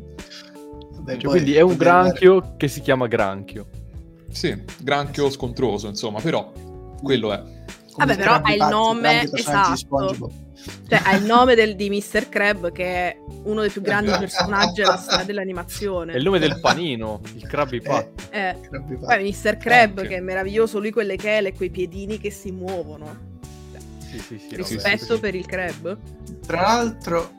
[1.02, 2.54] Beh, cioè, quindi è un granchio andare...
[2.58, 3.68] che si chiama granchio.
[4.32, 6.52] Sì, granchio scontroso, insomma, però
[7.02, 7.63] quello è.
[7.96, 10.32] Vabbè, però ha il nome esatto.
[10.88, 12.30] Cioè, ha il nome del, di Mr.
[12.30, 16.14] Crab, che è uno dei più grandi personaggi della storia dell'animazione.
[16.14, 18.28] È il nome del panino, il Krabby Patty.
[18.30, 18.98] Eh, eh.
[19.00, 19.58] Poi Mr.
[19.58, 23.32] Crab, eh, che è meraviglioso, lui quelle chele, quei piedini che si muovono.
[24.00, 25.98] Sì, sì, sì, Rispetto sì, sì, per il crab.
[26.46, 27.32] Tra l'altro,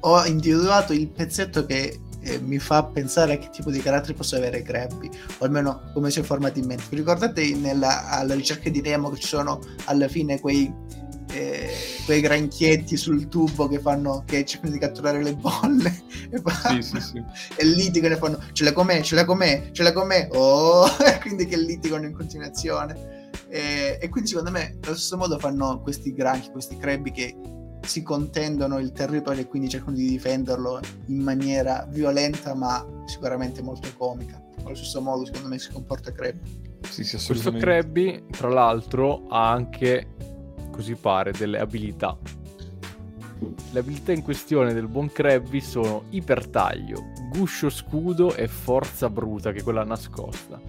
[0.00, 4.36] ho individuato il pezzetto che eh, mi fa pensare a che tipo di carattere possa
[4.36, 5.08] avere Krabby,
[5.38, 6.84] o almeno come si è formato in mente.
[6.88, 10.72] Vi ricordate nella, alla ricerca di Nemo che ci sono alla fine quei
[11.34, 11.72] eh,
[12.04, 17.00] quei granchietti sul tubo che fanno che cercano di catturare le bolle e, sì, sì,
[17.00, 17.24] sì.
[17.56, 20.86] e litigano e fanno ce la com'è, ce la com'è, ce la com'è oh!
[21.22, 26.12] quindi che litigano in continuazione e, e, quindi secondo me allo stesso modo fanno questi
[26.12, 27.36] granchi, questi crabby che
[27.84, 33.88] si contendono il territorio e quindi cercano di difenderlo in maniera violenta ma sicuramente molto
[33.96, 39.26] comica allo stesso modo secondo me si comporta Krabby sì, sì, Questo Krabby, tra l'altro,
[39.28, 40.06] ha anche
[40.70, 42.16] così pare, delle abilità.
[43.72, 49.58] Le abilità in questione del buon Krabby sono ipertaglio, guscio scudo e forza bruta, che
[49.58, 50.60] è quella nascosta.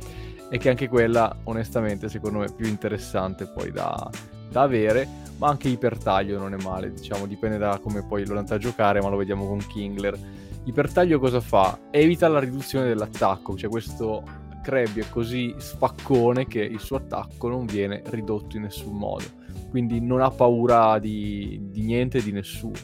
[0.50, 4.10] E che anche quella, onestamente, secondo me è più interessante poi da,
[4.56, 5.06] da avere,
[5.38, 9.02] ma anche ipertaglio non è male, diciamo, dipende da come poi lo andrà a giocare,
[9.02, 10.18] ma lo vediamo con Kingler.
[10.64, 11.78] Ipertaglio cosa fa?
[11.92, 14.24] Evita la riduzione dell'attacco, cioè questo
[14.64, 19.26] Krabby è così spaccone che il suo attacco non viene ridotto in nessun modo,
[19.70, 22.80] quindi non ha paura di, di niente e di nessuno.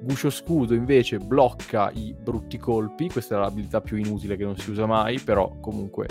[0.00, 4.70] Guscio Scudo invece blocca i brutti colpi, questa è l'abilità più inutile che non si
[4.70, 6.06] usa mai, però comunque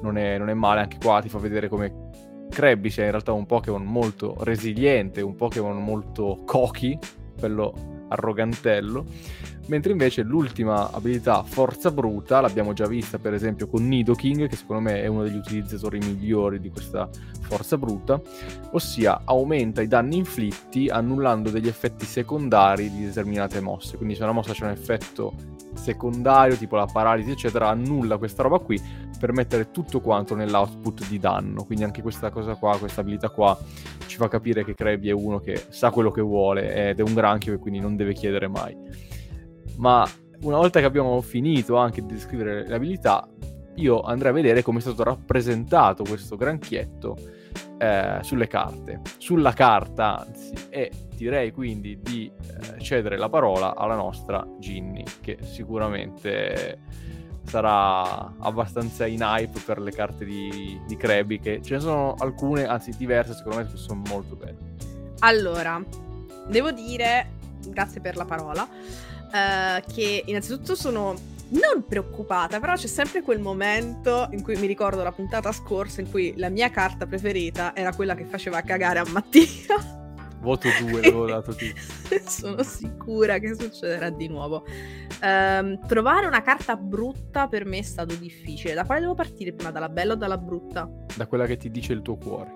[0.00, 2.06] non è, non è male, anche qua ti fa vedere come
[2.48, 6.98] Krabby sia in realtà un Pokémon molto resiliente, un Pokémon molto cocky,
[7.38, 9.04] quello arrogantello,
[9.68, 14.82] mentre invece l'ultima abilità, Forza Bruta, l'abbiamo già vista per esempio con Nidoking, che secondo
[14.82, 17.08] me è uno degli utilizzatori migliori di questa
[17.40, 18.20] Forza Bruta,
[18.72, 24.32] ossia aumenta i danni inflitti annullando degli effetti secondari di determinate mosse, quindi se una
[24.32, 25.34] mossa c'è un effetto
[25.74, 28.80] secondario, tipo la paralisi, eccetera, annulla questa roba qui
[29.18, 31.64] per mettere tutto quanto nell'output di danno.
[31.64, 33.56] Quindi anche questa cosa qua, questa abilità qua,
[34.06, 37.14] ci fa capire che Krabby è uno che sa quello che vuole ed è un
[37.14, 38.76] granchio e quindi non deve chiedere mai.
[39.78, 40.08] Ma
[40.42, 43.28] una volta che abbiamo finito anche di descrivere le abilità,
[43.76, 47.16] io andrei a vedere come è stato rappresentato questo granchietto
[47.78, 49.00] eh, sulle carte.
[49.18, 55.38] Sulla carta, anzi, e direi quindi di eh, cedere la parola alla nostra Ginny, che
[55.42, 56.80] sicuramente
[57.44, 62.66] sarà abbastanza in hype per le carte di, di Krabby, che ce ne sono alcune,
[62.66, 64.74] anzi diverse, secondo me sono molto belle.
[65.20, 65.82] Allora,
[66.48, 67.30] devo dire,
[67.68, 68.68] grazie per la parola,
[69.32, 75.02] eh, che innanzitutto sono non preoccupata, però c'è sempre quel momento in cui mi ricordo
[75.02, 79.06] la puntata scorsa in cui la mia carta preferita era quella che faceva cagare a
[79.08, 79.96] Mattia.
[80.40, 81.66] Voto 2 l'avevo dato tu.
[82.26, 84.64] Sono sicura che succederà di nuovo.
[85.22, 88.74] Um, trovare una carta brutta per me è stato difficile.
[88.74, 89.70] Da quale devo partire prima?
[89.70, 90.88] Dalla bella o dalla brutta?
[91.16, 92.54] Da quella che ti dice il tuo cuore.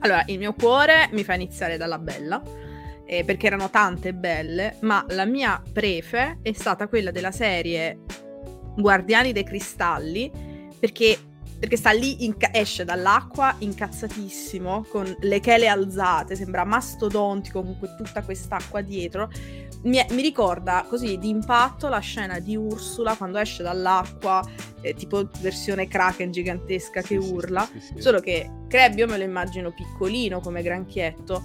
[0.00, 2.40] Allora, il mio cuore mi fa iniziare dalla bella.
[3.10, 8.00] Eh, perché erano tante belle, ma la mia prefe è stata quella della serie
[8.76, 10.30] Guardiani dei Cristalli,
[10.78, 11.18] perché
[11.58, 18.22] perché sta lì, inca- esce dall'acqua incazzatissimo, con le chele alzate, sembra mastodontico con tutta
[18.22, 19.28] quest'acqua dietro.
[19.82, 24.42] Mi, mi, ricorda così d'impatto la scena di Ursula quando esce dall'acqua,
[24.80, 29.18] eh, tipo versione Kraken gigantesca che sì, urla, sì, sì, solo che Krabby io me
[29.18, 31.42] lo immagino piccolino come granchietto,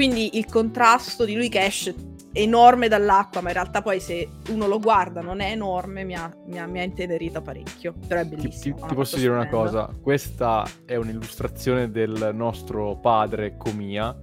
[0.00, 1.94] quindi il contrasto di lui che esce
[2.32, 6.34] enorme dall'acqua, ma in realtà poi se uno lo guarda non è enorme, mi ha,
[6.46, 7.92] mi ha, mi ha intenerito parecchio.
[8.08, 8.76] Però è bellissimo.
[8.76, 14.16] Ti, ti, ti posso dire una cosa, questa è un'illustrazione del nostro padre Comia,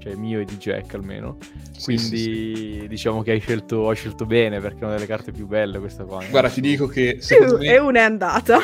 [0.00, 1.38] cioè mio e di Jack almeno.
[1.78, 2.88] Sì, Quindi sì, sì.
[2.88, 6.04] diciamo che hai scelto, hai scelto, bene perché è una delle carte più belle questa
[6.04, 6.22] qua.
[6.28, 7.20] Guarda, ti dico che...
[7.58, 8.58] E una è andata.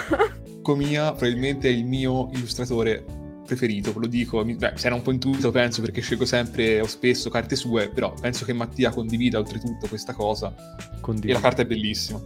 [0.60, 3.18] Comia probabilmente è il mio illustratore
[3.48, 6.86] preferito, ve lo dico, mi, beh, sarà un po' intuito penso perché scelgo sempre o
[6.86, 10.54] spesso carte sue, però penso che Mattia condivida oltretutto questa cosa
[11.00, 11.32] Condivido.
[11.32, 12.20] e la carta è bellissima.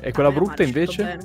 [0.00, 1.18] E quella brutta invece?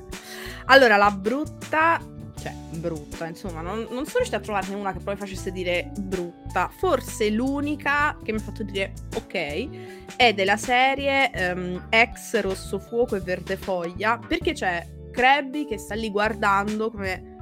[0.65, 1.99] Allora, la brutta,
[2.39, 6.69] cioè brutta, insomma, non, non sono riuscita a trovarne una che poi facesse dire brutta.
[6.77, 13.15] Forse l'unica che mi ha fatto dire ok è della serie um, ex Rosso Fuoco
[13.15, 17.36] e Verde Foglia, perché c'è Krabby che sta lì guardando come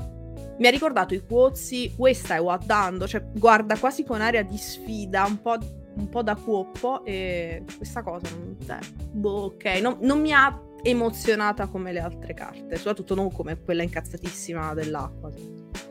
[0.58, 5.26] mi ha ricordato i Quozzi, questa stai guardando, cioè guarda quasi con aria di sfida,
[5.26, 5.58] un po',
[5.96, 8.80] un po da cuoppo e questa cosa non, eh,
[9.12, 13.84] boh, ok, non, non mi ha emozionata come le altre carte, soprattutto non come quella
[13.84, 15.32] incazzatissima dell'acqua.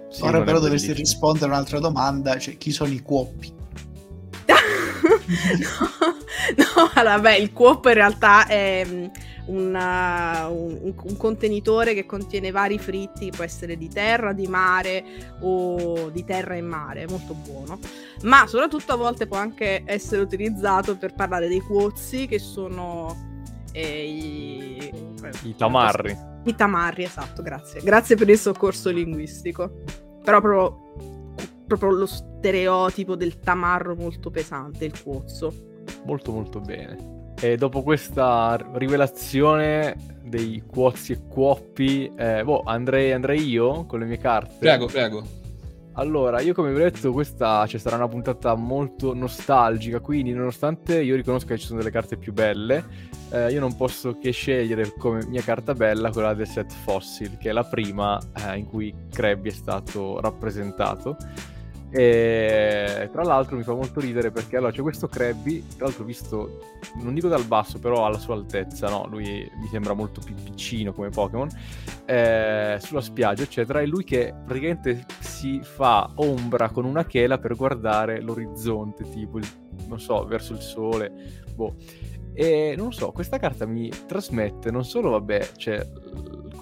[0.08, 3.52] Sì, Ora però dovresti rispondere a un'altra domanda, cioè chi sono i cuoppi?
[4.46, 6.13] no,
[6.56, 9.10] no, allora, beh, il cuoppo in realtà è
[9.46, 16.10] una, un, un, contenitore che contiene vari fritti, può essere di terra, di mare o
[16.10, 17.78] di terra e mare, è molto buono.
[18.22, 23.32] Ma soprattutto a volte può anche essere utilizzato per parlare dei cuozzi che sono
[23.72, 24.92] eh, i,
[25.42, 26.16] i tamarri.
[26.44, 27.80] I tamarri, esatto, grazie.
[27.82, 29.82] Grazie per il soccorso linguistico.
[30.22, 31.34] Però proprio,
[31.66, 35.72] proprio lo stereotipo del tamarro molto pesante, il cuozzo.
[36.04, 37.32] Molto molto bene.
[37.40, 44.06] E dopo questa rivelazione dei quozzi e cuoppi, eh, boh, andrei, andrei io con le
[44.06, 44.56] mie carte.
[44.58, 45.42] Prego, prego.
[45.96, 51.00] Allora, io come vi ho detto, questa cioè, sarà una puntata molto nostalgica, quindi nonostante
[51.00, 52.84] io riconosca che ci sono delle carte più belle,
[53.30, 57.50] eh, io non posso che scegliere come mia carta bella quella del set Fossil, che
[57.50, 61.16] è la prima eh, in cui Krabby è stato rappresentato.
[61.96, 66.58] E tra l'altro mi fa molto ridere perché allora c'è questo Krabby, tra l'altro visto,
[67.00, 69.06] non dico dal basso, però alla sua altezza, no?
[69.08, 71.48] Lui mi sembra molto più piccino come Pokémon,
[72.04, 77.54] eh, sulla spiaggia, eccetera, e lui che praticamente si fa ombra con una chela per
[77.54, 79.46] guardare l'orizzonte, tipo, il,
[79.86, 81.12] non so, verso il sole,
[81.54, 81.76] boh.
[82.32, 85.86] E non lo so, questa carta mi trasmette non solo, vabbè, c'è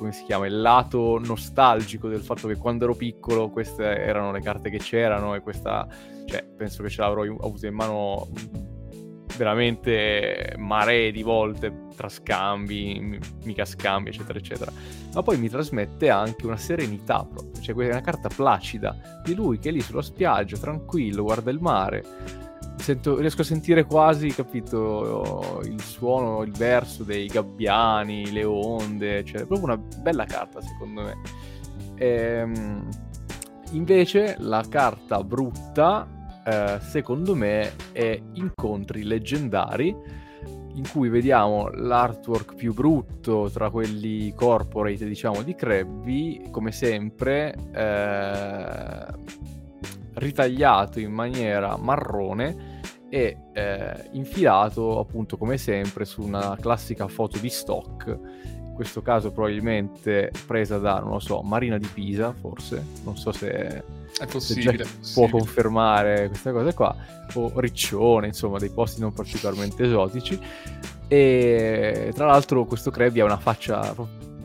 [0.02, 4.40] come si chiama, il lato nostalgico del fatto che quando ero piccolo queste erano le
[4.40, 5.86] carte che c'erano e questa,
[6.26, 8.28] cioè, penso che ce l'avrò avuto in mano
[9.36, 14.72] veramente maree di volte tra scambi, mica scambi, eccetera, eccetera.
[15.14, 19.68] Ma poi mi trasmette anche una serenità proprio, cioè una carta placida di lui che
[19.68, 22.41] è lì sulla spiaggia, tranquillo, guarda il mare.
[22.82, 29.46] Sento, riesco a sentire quasi, capito, il suono, il verso dei gabbiani, le onde, cioè
[29.46, 31.20] proprio una bella carta secondo me.
[31.94, 32.88] Ehm,
[33.70, 36.08] invece la carta brutta
[36.44, 39.94] eh, secondo me, è incontri leggendari
[40.74, 49.06] in cui vediamo l'artwork più brutto tra quelli corporate, diciamo, di Krabby, come sempre, eh,
[50.14, 57.50] ritagliato in maniera marrone e eh, infilato, appunto, come sempre, su una classica foto di
[57.50, 58.18] stock.
[58.72, 63.30] In questo caso probabilmente presa da, non lo so, Marina di Pisa, forse, non so
[63.30, 63.50] se
[64.18, 66.96] è possibile, può confermare queste cose qua,
[67.34, 70.40] o Riccione, insomma, dei posti non particolarmente esotici.
[71.06, 73.94] E tra l'altro questo Krabby ha una faccia,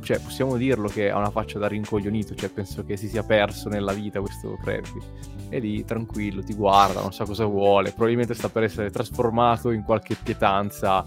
[0.08, 3.68] cioè possiamo dirlo che ha una faccia da rincoglionito, cioè penso che si sia perso
[3.68, 5.02] nella vita questo Krabby.
[5.50, 9.84] E lì tranquillo, ti guarda, non sa cosa vuole, probabilmente sta per essere trasformato in
[9.84, 11.06] qualche pietanza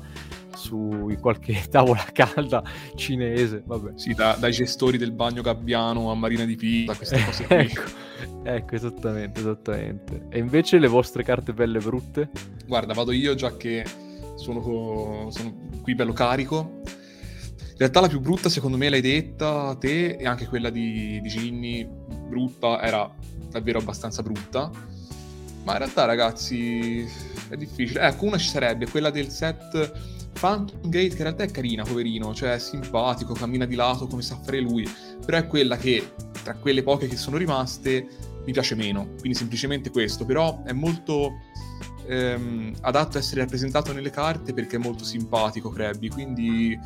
[0.55, 2.63] su qualche tavola calda
[2.95, 3.63] cinese.
[3.65, 3.93] Vabbè.
[3.95, 7.57] Sì, da, dai gestori del bagno gabbiano a Marina di Pisa, queste cose qui.
[7.57, 7.83] ecco,
[8.43, 10.27] ecco, esattamente, esattamente.
[10.29, 12.29] E invece le vostre carte belle brutte?
[12.67, 13.83] Guarda, vado io già che
[14.35, 16.83] sono, sono qui bello carico.
[17.81, 21.29] In realtà la più brutta secondo me l'hai detta te e anche quella di, di
[21.31, 21.89] Ginny,
[22.29, 23.11] brutta, era
[23.49, 24.71] davvero abbastanza brutta.
[25.65, 27.09] Ma in realtà ragazzi
[27.49, 28.03] è difficile.
[28.03, 29.93] Ecco, una ci sarebbe, quella del set
[30.39, 34.21] Phantom Gate che in realtà è carina, poverino, cioè è simpatico, cammina di lato come
[34.21, 34.87] sa fare lui,
[35.25, 36.13] però è quella che
[36.43, 38.07] tra quelle poche che sono rimaste
[38.45, 41.33] mi piace meno, quindi semplicemente questo, però è molto
[42.07, 46.79] ehm, adatto a essere rappresentato nelle carte perché è molto simpatico Krabby, quindi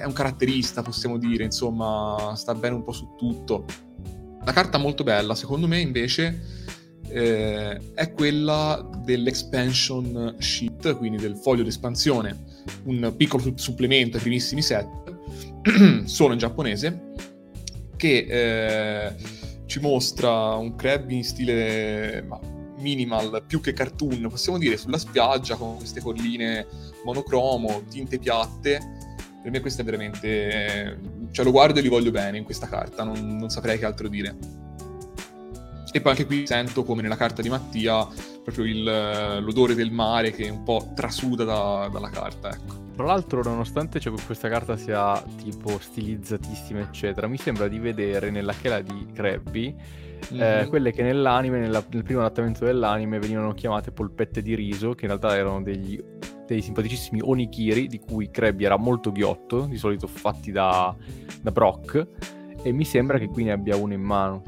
[0.00, 3.64] è un caratterista, possiamo dire, insomma, sta bene un po' su tutto.
[4.44, 6.40] La carta molto bella, secondo me invece
[7.08, 12.44] eh, è quella dell'expansion sheet, quindi del foglio d'espansione,
[12.84, 14.88] un piccolo supplemento ai primissimi set,
[16.04, 17.12] solo in giapponese,
[17.96, 19.14] che eh,
[19.66, 22.38] ci mostra un crab in stile ma,
[22.78, 26.66] minimal, più che cartoon, possiamo dire, sulla spiaggia con queste colline
[27.04, 28.97] monocromo, tinte piatte.
[29.48, 31.00] Per me questo è veramente...
[31.30, 34.06] cioè lo guardo e li voglio bene in questa carta, non, non saprei che altro
[34.06, 34.36] dire.
[35.90, 38.06] E poi anche qui sento come nella carta di Mattia
[38.42, 38.82] proprio il,
[39.42, 42.92] l'odore del mare che un po' trasuda da, dalla carta, ecco.
[42.94, 48.52] Tra l'altro, nonostante cioè, questa carta sia tipo stilizzatissima, eccetera, mi sembra di vedere nella
[48.52, 49.74] chela di Krabby
[50.30, 50.42] mm-hmm.
[50.42, 50.68] eh, mhm.
[50.68, 55.12] quelle che nell'anime, nella, nel primo adattamento dell'anime, venivano chiamate polpette di riso, che in
[55.12, 55.98] realtà erano degli,
[56.54, 60.94] dei simpaticissimi onigiri, di cui Krabby era molto ghiotto, di solito fatti da,
[61.40, 62.06] da Brock,
[62.62, 64.42] e mi sembra che qui ne abbia uno in mano.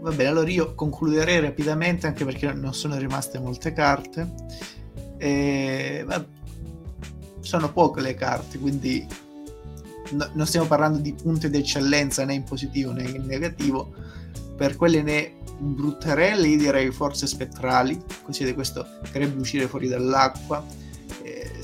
[0.00, 4.34] Va bene, allora io concluderei rapidamente anche perché non sono rimaste molte carte.
[5.18, 6.04] E,
[7.40, 9.06] sono poche le carte, quindi
[10.10, 13.92] no, non stiamo parlando di punti di eccellenza né in positivo né in negativo.
[14.56, 20.64] Per quelle ne brutterelli direi forse spettrali, così di questo dovrebbe uscire fuori dall'acqua.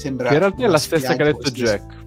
[0.03, 2.01] Sembra che in realtà è la stessa che ha detto Jack.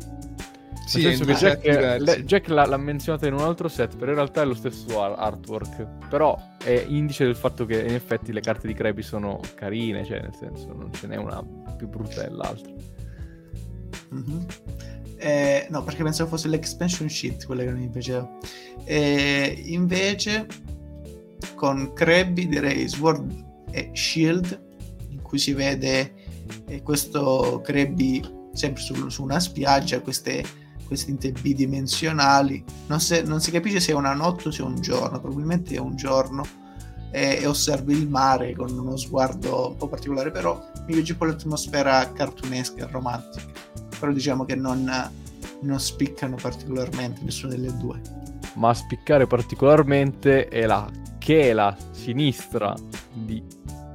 [0.86, 4.12] Sì, Nel senso che Jack, le, Jack l'ha, l'ha, menzionata in un altro set, però
[4.12, 6.08] in realtà è lo stesso artwork.
[6.10, 10.19] Però è indice del fatto che in effetti le carte di Krabby sono carine, cioè
[10.19, 11.41] nel senso non ce n'è una
[11.77, 12.71] più brutta dell'altra.
[14.13, 14.41] Mm-hmm.
[15.17, 18.29] Eh, no, perché pensavo fosse l'expansion sheet quella che non mi piaceva.
[18.84, 20.45] Eh, invece
[21.55, 24.62] con Krabby direi Sword e Shield,
[25.10, 26.25] in cui si vede
[26.67, 28.21] eh, questo Krabby
[28.53, 32.63] sempre su, su una spiaggia, queste queste bidimensionali.
[32.88, 35.75] Non, se, non, si capisce se è una notte o se è un giorno, probabilmente
[35.75, 36.46] è un giorno.
[37.12, 41.17] E, e osservi il mare con uno sguardo un po' particolare, però mi piace un
[41.17, 43.46] po' l'atmosfera cartunesca e romantica.
[44.00, 45.12] Però diciamo che non,
[45.62, 48.02] non spiccano particolarmente nessuna delle due.
[48.56, 52.73] Ma a spiccare particolarmente è la chela sinistra
[53.13, 53.41] di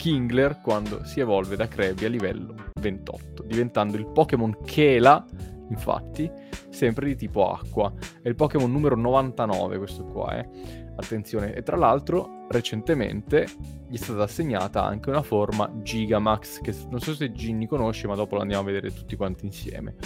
[0.00, 5.22] Kingler quando si evolve da Krabby a livello 28, diventando il Pokémon Chela,
[5.68, 6.30] infatti,
[6.70, 7.92] sempre di tipo acqua.
[8.22, 10.48] È il Pokémon numero 99 questo qua, eh.
[10.96, 13.46] Attenzione, e tra l'altro recentemente
[13.90, 18.14] gli è stata assegnata anche una forma Gigamax, che non so se Ginny conosce, ma
[18.14, 19.96] dopo la andiamo a vedere tutti quanti insieme.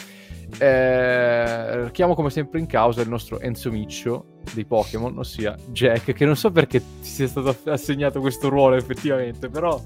[0.58, 6.24] Eh, chiamo come sempre in causa il nostro Enzo Miccio dei Pokémon, ossia Jack, che
[6.24, 9.80] non so perché ti sia stato assegnato questo ruolo effettivamente, però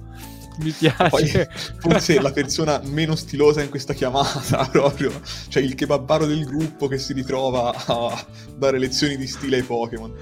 [0.58, 1.08] mi piace.
[1.08, 1.28] Poi,
[1.78, 5.12] forse la persona meno stilosa in questa chiamata, proprio,
[5.48, 10.14] cioè il kebabbaro del gruppo che si ritrova a dare lezioni di stile ai Pokémon.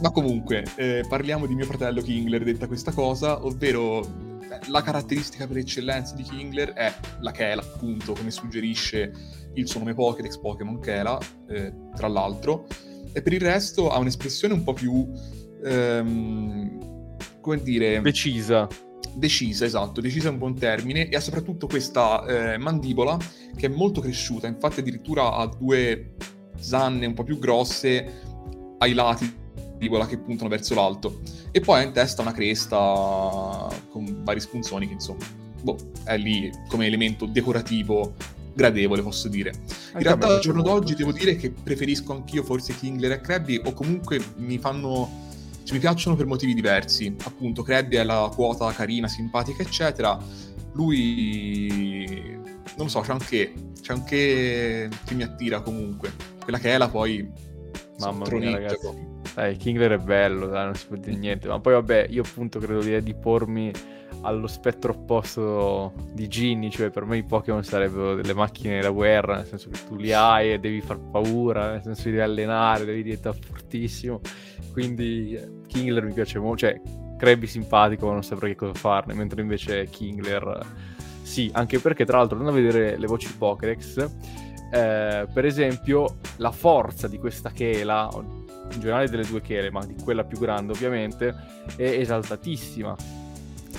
[0.00, 4.32] Ma comunque, eh, parliamo di mio fratello Kingler, detta questa cosa, ovvero
[4.68, 9.12] la caratteristica per eccellenza di Kingler è la Kela, appunto, come suggerisce
[9.54, 11.18] il suo nome Pokédex, Pokémon Kela,
[11.48, 12.66] eh, tra l'altro,
[13.12, 15.10] e per il resto ha un'espressione un po' più...
[15.64, 16.78] Ehm,
[17.40, 18.00] come dire...
[18.00, 18.66] Decisa.
[19.16, 23.16] Decisa, esatto, decisa è un buon termine, e ha soprattutto questa eh, mandibola
[23.54, 26.16] che è molto cresciuta, infatti addirittura ha due
[26.58, 28.22] zanne un po' più grosse
[28.78, 29.42] ai lati
[29.74, 31.20] mandibola che puntano verso l'alto,
[31.50, 35.24] e poi ha in testa una cresta con vari spunzoni che insomma,
[35.62, 38.14] boh, è lì come elemento decorativo
[38.54, 39.50] gradevole, posso dire.
[39.50, 39.64] In
[39.94, 43.72] Anche realtà, al giorno d'oggi devo dire che preferisco anch'io forse Kingler e Krabby, o
[43.72, 45.22] comunque mi fanno
[45.64, 47.14] cioè, mi piacciono per motivi diversi.
[47.24, 50.16] Appunto, Krabby è la quota carina, simpatica, eccetera.
[50.74, 52.38] Lui,
[52.76, 56.12] non lo so, c'è anche, c'è anche che mi attira comunque.
[56.42, 57.28] Quella che è la poi...
[57.98, 59.12] Mamma mia, ragazzi.
[59.34, 61.48] Dai, Kingler è bello, dai, non si può dire niente.
[61.48, 63.72] Ma poi, vabbè, io appunto credo di, di pormi
[64.22, 69.36] allo spettro opposto di Ginny, cioè per me i Pokémon sarebbero delle macchine da guerra,
[69.36, 72.84] nel senso che tu li hai e devi far paura, nel senso che devi allenare,
[72.84, 74.20] devi diventare fortissimo.
[74.72, 76.80] Quindi Kingler mi piace molto, cioè
[77.18, 80.92] Krabby simpatico, ma non saprei che cosa farne, mentre invece Kingler
[81.24, 83.96] sì, anche perché tra l'altro andando a vedere le voci Pokédex,
[84.70, 88.08] eh, per esempio la forza di questa chela,
[88.72, 91.34] in generale delle due chele, ma di quella più grande ovviamente,
[91.76, 93.22] è esaltatissima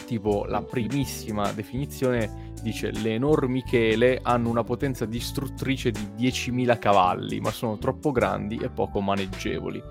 [0.05, 7.39] tipo la primissima definizione dice le enormi chele hanno una potenza distruttrice di 10.000 cavalli,
[7.39, 9.81] ma sono troppo grandi e poco maneggevoli.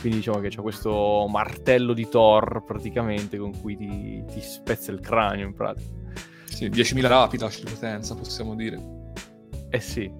[0.00, 5.00] Quindi diciamo che c'è questo martello di Thor praticamente con cui ti, ti spezza il
[5.00, 5.90] cranio in pratica.
[6.44, 8.80] Sì, 10.000 rapidash di potenza possiamo dire.
[9.68, 10.10] Eh sì,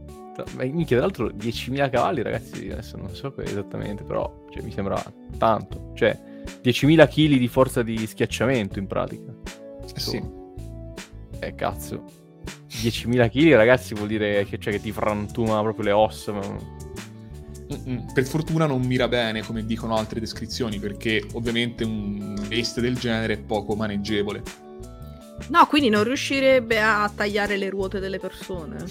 [0.54, 5.02] ma minchia, tra l'altro 10.000 cavalli ragazzi, adesso non so esattamente, però cioè, mi sembra
[5.38, 5.92] tanto.
[5.94, 6.18] Cioè,
[6.62, 9.32] 10.000 kg di forza di schiacciamento in pratica.
[9.94, 10.22] Eh sì.
[11.38, 12.04] Eh cazzo.
[12.70, 16.32] 10.000 kg ragazzi vuol dire che, cioè, che ti frantuma proprio le ossa.
[16.32, 16.40] Ma...
[18.12, 23.34] Per fortuna non mira bene, come dicono altre descrizioni, perché ovviamente un bestia del genere
[23.34, 24.42] è poco maneggevole.
[25.48, 28.84] No, quindi non riuscirebbe a tagliare le ruote delle persone.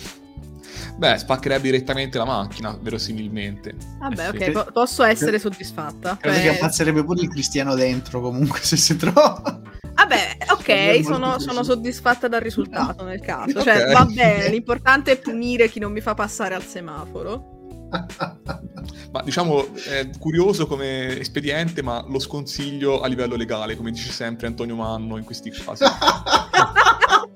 [1.01, 3.73] Beh, spaccherebbe direttamente la macchina, verosimilmente.
[3.97, 4.49] Vabbè, eh sì.
[4.49, 6.15] ok, po- posso essere soddisfatta.
[6.21, 6.43] Credo Beh...
[6.43, 9.59] che ammazzerebbe pure il cristiano dentro, comunque, se si trova.
[9.95, 13.49] Vabbè, ok, sono, sono, soddisfatta dal risultato nel caso.
[13.63, 13.93] Cioè, okay.
[13.93, 17.60] va bene, l'importante è punire chi non mi fa passare al semaforo.
[19.11, 24.47] Ma diciamo è curioso come espediente, ma lo sconsiglio a livello legale, come dice sempre
[24.47, 25.83] Antonio Manno in questi casi.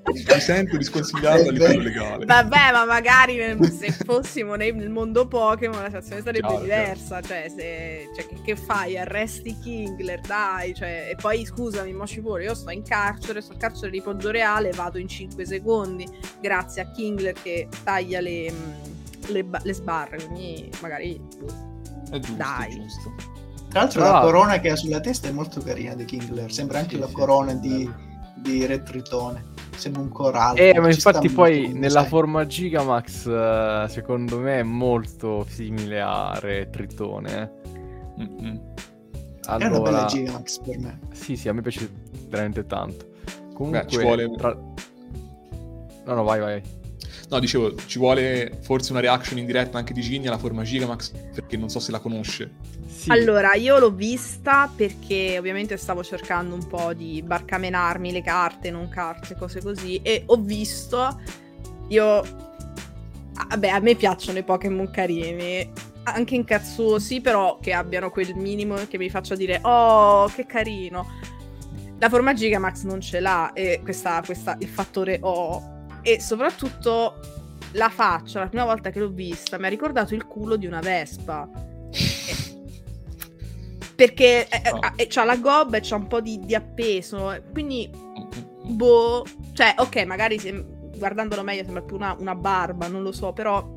[0.08, 2.26] Mi sento di sconsigliarlo a livello legale.
[2.26, 3.38] Vabbè, ma magari
[3.70, 7.22] se fossimo nel mondo Pokémon la situazione sarebbe Chiaro, diversa.
[7.22, 8.98] Cioè, se, cioè che, che, fai?
[8.98, 10.74] Arresti Kingler, dai.
[10.74, 12.44] Cioè, e poi scusami, mo ci vuole.
[12.44, 16.08] Io sto in carcere, sto in carcere di Poggio Reale, vado in 5 secondi.
[16.40, 18.54] Grazie a Kingler che taglia le,
[19.28, 20.18] le, le sbarre.
[20.24, 21.22] Quindi magari.
[22.10, 22.82] È giusto, dai.
[22.82, 23.14] Giusto.
[23.70, 26.52] Tra l'altro, la corona che ha sulla testa è molto carina di Kingler.
[26.52, 27.92] Sembra anche sì, la sì, corona sì, di,
[28.38, 30.58] di Retritone sembra un corallo.
[30.58, 32.10] Eh, ma infatti poi nella sei.
[32.10, 37.52] forma Gigamax uh, secondo me è molto simile a Re Tritone.
[38.20, 38.58] Mm-hmm.
[39.48, 39.66] Allora...
[39.66, 41.00] È una bella Gigamax per me.
[41.12, 41.90] Sì, sì, a me piace
[42.28, 43.14] veramente tanto.
[43.54, 43.82] Comunque...
[43.82, 44.32] Beh, ci vuole...
[44.36, 44.58] Tra...
[46.06, 46.62] No, no, vai, vai.
[47.28, 51.12] No, dicevo, ci vuole forse una reaction in diretta anche di Ginny alla forma Gigamax,
[51.34, 52.52] perché non so se la conosce.
[52.88, 53.10] Sì.
[53.10, 58.90] Allora, io l'ho vista perché ovviamente stavo cercando un po' di barcamenarmi le carte, non
[58.90, 61.20] carte, cose così, e ho visto,
[61.88, 62.44] io...
[63.48, 65.70] Vabbè, a me piacciono i Pokémon carini,
[66.04, 71.06] anche incazzosi, però che abbiano quel minimo che mi faccia dire, oh, che carino.
[72.00, 75.74] La forma Gigamax non ce l'ha, e questa, questa, il fattore oh
[76.06, 77.20] e soprattutto
[77.72, 80.82] la faccia, la prima volta che l'ho vista, mi ha ricordato il culo di una
[80.82, 81.50] vespa.
[83.96, 84.80] Perché oh.
[84.98, 87.36] eh, c'ha la gobba e c'ha un po' di, di appeso.
[87.52, 87.90] Quindi,
[88.66, 89.26] boh.
[89.54, 90.64] Cioè, ok, magari se,
[90.96, 93.68] guardandolo meglio sembra più una, una, barba, non lo so, però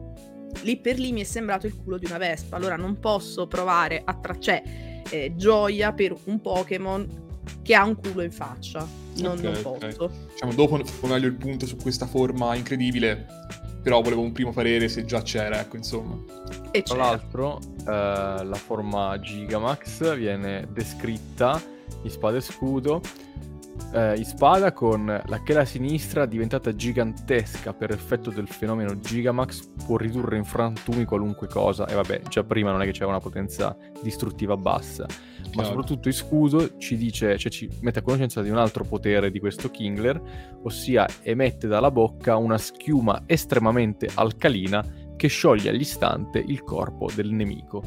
[0.63, 2.57] lì per lì mi è sembrato il culo di una vespa.
[2.57, 4.63] Allora non posso provare a tracciare
[5.07, 7.28] cioè, eh, gioia per un Pokémon
[7.63, 8.87] che ha un culo in faccia.
[9.17, 10.11] Non, Ok, non posso.
[10.33, 13.27] Diciamo, dopo meglio il punto su questa forma incredibile,
[13.83, 16.17] però volevo un primo parere se già c'era, ecco, insomma.
[16.71, 17.05] E Tra c'era.
[17.09, 17.85] l'altro, eh,
[18.45, 21.61] la forma Gigamax viene descritta
[22.03, 23.01] in spada e scudo.
[23.93, 29.97] Eh, in spada con la chela sinistra diventata gigantesca per effetto del fenomeno Gigamax può
[29.97, 33.77] ridurre in frantumi qualunque cosa e vabbè già prima non è che c'era una potenza
[34.03, 35.69] distruttiva bassa ma Chiaro.
[35.69, 39.41] soprattutto in scudo ci dice cioè ci mette a conoscenza di un altro potere di
[39.41, 40.21] questo Kingler
[40.63, 44.85] ossia emette dalla bocca una schiuma estremamente alcalina
[45.19, 47.83] che scioglie all'istante il corpo del nemico.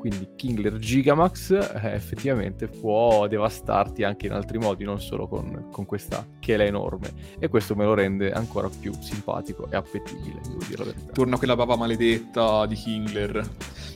[0.00, 5.84] Quindi Kingler Gigamax eh, effettivamente può devastarti anche in altri modi, non solo con, con
[5.84, 7.10] questa chela enorme.
[7.38, 11.12] E questo me lo rende ancora più simpatico e appetibile, devo dire la verità.
[11.12, 13.48] Torna quella bava maledetta di Kingler.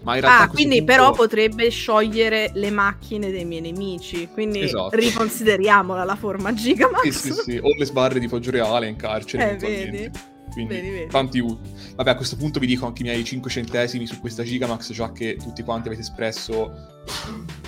[0.02, 4.28] Ma in realtà Ah, quindi punto- però potrebbe sciogliere le macchine dei miei nemici.
[4.30, 4.94] Quindi Esatto.
[4.94, 7.02] riconsideriamola la forma Gigamax.
[7.08, 7.58] Sì, sì, sì.
[7.62, 9.90] O le sbarre di Poggio Reale in carcere, Eh, eventualmente.
[9.90, 10.10] vedi?
[10.54, 11.10] Quindi Vedi, vedi.
[11.10, 11.40] tanti.
[11.40, 15.12] Vabbè, a questo punto vi dico anche i miei 5 centesimi su questa Gigamax, già
[15.12, 16.72] che tutti quanti avete espresso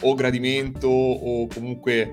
[0.01, 2.12] o gradimento o comunque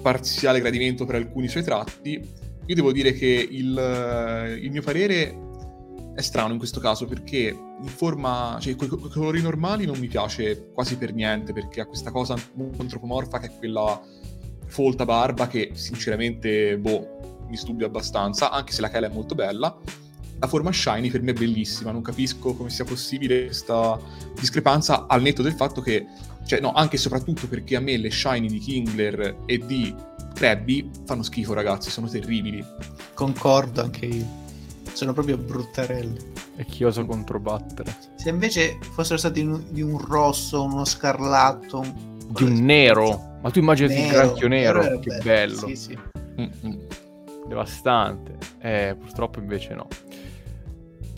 [0.00, 2.20] parziale gradimento per alcuni suoi tratti.
[2.66, 5.36] Io devo dire che il, il mio parere
[6.14, 10.06] è strano in questo caso perché in forma, cioè con i colori normali non mi
[10.06, 14.00] piace quasi per niente perché ha questa cosa antropomorfa che è quella
[14.66, 19.76] folta barba che sinceramente, boh, mi studia abbastanza, anche se la Kela è molto bella.
[20.42, 23.96] La forma shiny per me è bellissima, non capisco come sia possibile questa
[24.34, 26.04] discrepanza al netto del fatto che,
[26.44, 29.94] cioè no, anche e soprattutto perché a me le shiny di Kingler e di
[30.34, 32.64] Krabby fanno schifo ragazzi, sono terribili.
[33.14, 34.26] Concordo anche io.
[34.92, 36.18] Sono proprio bruttarelli.
[36.56, 37.96] E chi osa controbattere?
[38.16, 41.94] Se invece fossero stati un- di un rosso, uno scarlatto, un...
[42.30, 43.38] Di un nero!
[43.42, 45.68] Ma tu immaginati il granchio nero, era che bello!
[45.68, 45.98] Sì, sì.
[46.40, 46.86] Mm-mm.
[47.46, 48.38] devastante.
[48.60, 49.86] Eh, purtroppo invece no.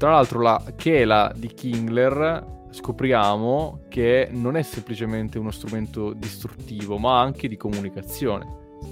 [0.04, 7.22] Tra l'altro la chela di Kingler scopriamo che non è semplicemente uno strumento distruttivo, ma
[7.22, 8.46] anche di comunicazione.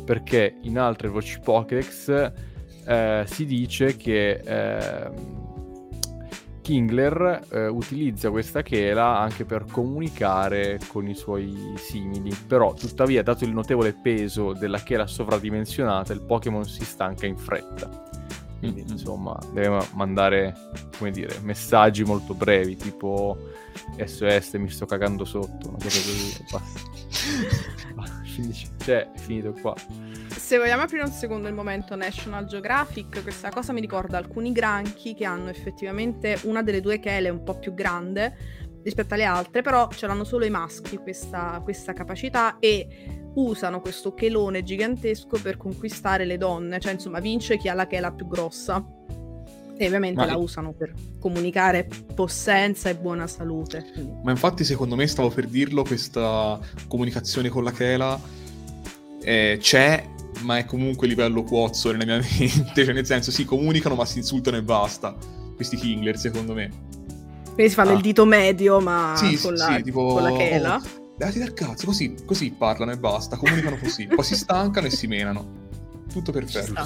[0.06, 2.32] Perché in altre voci Pokédex
[2.86, 5.12] eh, si dice che ehm,
[6.62, 13.44] Kingler eh, utilizza questa chela anche per comunicare con i suoi simili, però tuttavia dato
[13.44, 18.21] il notevole peso della chela sovradimensionata il Pokémon si stanca in fretta.
[18.62, 18.92] Quindi Mm-mm.
[18.92, 20.54] insomma deve ma- mandare,
[20.96, 23.36] come dire, messaggi molto brevi, tipo
[23.96, 26.80] SOS mi sto cagando sotto, una cosa così, basta.
[28.82, 29.74] Cioè, è finito qua.
[30.28, 35.14] Se vogliamo aprire un secondo il momento National Geographic, questa cosa mi ricorda alcuni granchi
[35.14, 39.88] che hanno effettivamente una delle due chele un po' più grande rispetto alle altre, però
[39.88, 46.24] ce l'hanno solo i maschi questa, questa capacità e usano questo chelone gigantesco per conquistare
[46.24, 48.84] le donne, cioè insomma vince chi ha la chela più grossa.
[49.74, 53.84] E ovviamente Ma- la usano per comunicare possenza e buona salute.
[53.92, 58.20] quindi- Ma infatti secondo me stavo per dirlo, questa comunicazione con la Kela
[59.22, 60.04] eh, c'è,
[60.42, 64.18] ma è comunque livello cuozzo nella mia mente, cioè nel senso si comunicano ma si
[64.18, 65.16] insultano e basta.
[65.56, 66.70] Questi Kingler secondo me.
[67.54, 67.94] Quindi si fanno Ah.
[67.94, 70.06] il dito medio, ma sì, con, sì, la, sì, tipo...
[70.06, 70.76] con la chela.
[70.76, 74.08] "Oh, Dati dal cazzo, così, così parlano e basta, comunicano così.
[74.08, 75.68] Poi si stancano e si menano.
[76.12, 76.84] Tutto perfetto.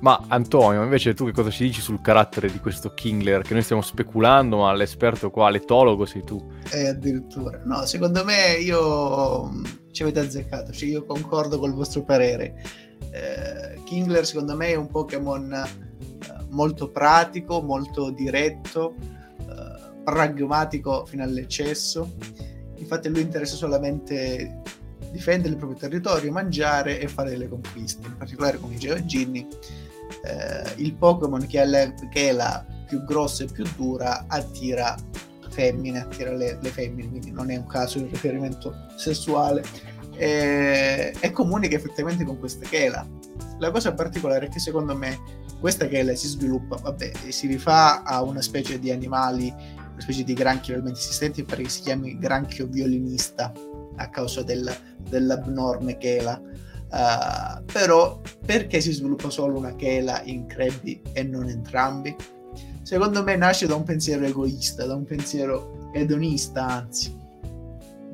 [0.00, 3.40] Ma Antonio, invece tu che cosa ci dici sul carattere di questo Kingler?
[3.40, 6.46] Che noi stiamo speculando, ma l'esperto qua, l'etologo sei tu.
[6.70, 7.62] E addirittura.
[7.64, 12.62] No, secondo me io mh, ci avete azzeccato, cioè io concordo col vostro parere.
[13.10, 15.66] Eh, Kingler secondo me è un Pokémon eh,
[16.50, 18.94] molto pratico, molto diretto,
[19.38, 22.12] eh, pragmatico fino all'eccesso.
[22.78, 24.62] Infatti a lui interessa solamente
[25.10, 28.06] difendere il proprio territorio, mangiare e fare delle conquiste.
[28.06, 29.46] In particolare, come diceva Ginny,
[30.24, 34.96] eh, il Pokémon che, che è la più grossa e più dura attira
[35.50, 39.62] femmine, attira le, le femmine, quindi non è un caso il riferimento sessuale.
[40.16, 43.06] E, e comunica effettivamente con questa chela.
[43.58, 45.16] La cosa particolare è che secondo me
[45.60, 49.52] questa chela si sviluppa, vabbè, si rifà a una specie di animali,
[49.98, 53.52] una specie di granchio realmente esistenti, pare che si chiami granchio violinista
[53.96, 54.72] a causa del,
[55.08, 56.40] dell'abnorme chela.
[56.90, 62.14] Uh, però perché si sviluppa solo una chela in Krabby e non entrambi?
[62.82, 67.14] Secondo me nasce da un pensiero egoista, da un pensiero edonista, anzi.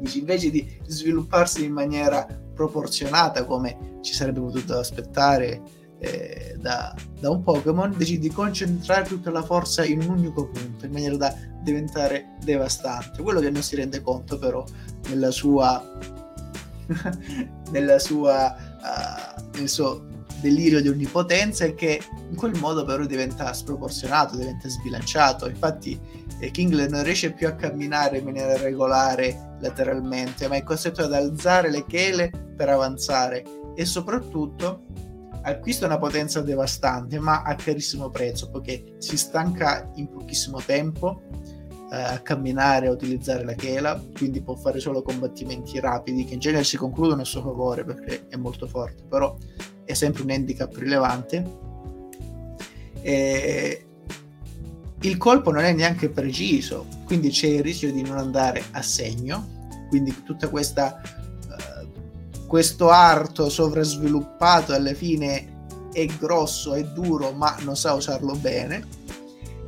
[0.01, 5.61] Dici, invece di svilupparsi in maniera proporzionata come ci sarebbe potuto aspettare
[6.05, 10.85] eh, da, da, un Pokémon, decidi di concentrare tutta la forza in un unico punto,
[10.85, 13.23] in maniera da diventare devastante.
[13.23, 14.65] Quello che non si rende conto però
[15.09, 15.83] nella sua...
[17.71, 18.73] nella sua...
[18.85, 24.69] Uh, nel suo delirio di onnipotenza è che in quel modo però diventa sproporzionato, diventa
[24.69, 25.49] sbilanciato.
[25.49, 25.99] Infatti
[26.39, 31.15] eh, Kingler non riesce più a camminare in maniera regolare lateralmente, ma è costretto ad
[31.15, 33.43] alzare le chele per avanzare
[33.75, 34.83] e soprattutto
[35.45, 41.23] acquista una potenza devastante, ma a carissimo prezzo, perché si stanca in pochissimo tempo
[41.91, 46.41] eh, a camminare, a utilizzare la chela, quindi può fare solo combattimenti rapidi che in
[46.41, 49.37] genere si concludono a suo favore perché è molto forte, però
[49.85, 51.63] è sempre un handicap rilevante.
[53.03, 53.87] E
[55.01, 59.69] il colpo non è neanche preciso, quindi c'è il rischio di non andare a segno,
[59.91, 60.99] quindi tutta questa
[62.47, 65.53] questo arto sovrasviluppato alla fine
[65.93, 68.87] è grosso, è duro, ma non sa usarlo bene.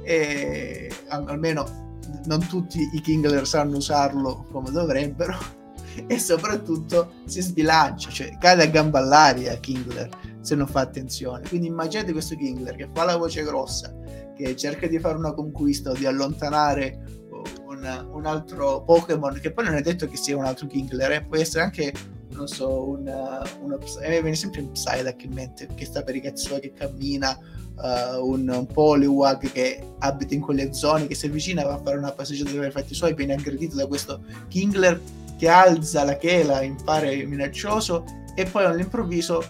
[0.03, 1.85] E almeno
[2.27, 5.55] non tutti i Kingler sanno usarlo come dovrebbero.
[6.07, 10.11] E soprattutto si sbilancia, cioè cade a gamba all'aria Kingler
[10.43, 11.49] se non fa attenzione.
[11.49, 13.95] Quindi immaginate questo Kingler che fa la voce grossa,
[14.37, 17.01] che cerca di fare una conquista o di allontanare
[17.67, 21.25] un, un altro Pokémon, che poi non è detto che sia un altro Kingler, eh,
[21.25, 21.93] può essere anche
[22.37, 26.15] non so, una, una a me viene sempre un Psyduck in mente che sta per
[26.15, 27.39] i cazzoni che cammina,
[27.77, 32.13] uh, un, un Poliwag che abita in quelle zone, che si avvicina a fare una
[32.13, 35.01] passeggiata per i fatti suoi, viene aggredito da questo Kingler
[35.39, 39.43] che alza la chela in pare minaccioso e poi all'improvviso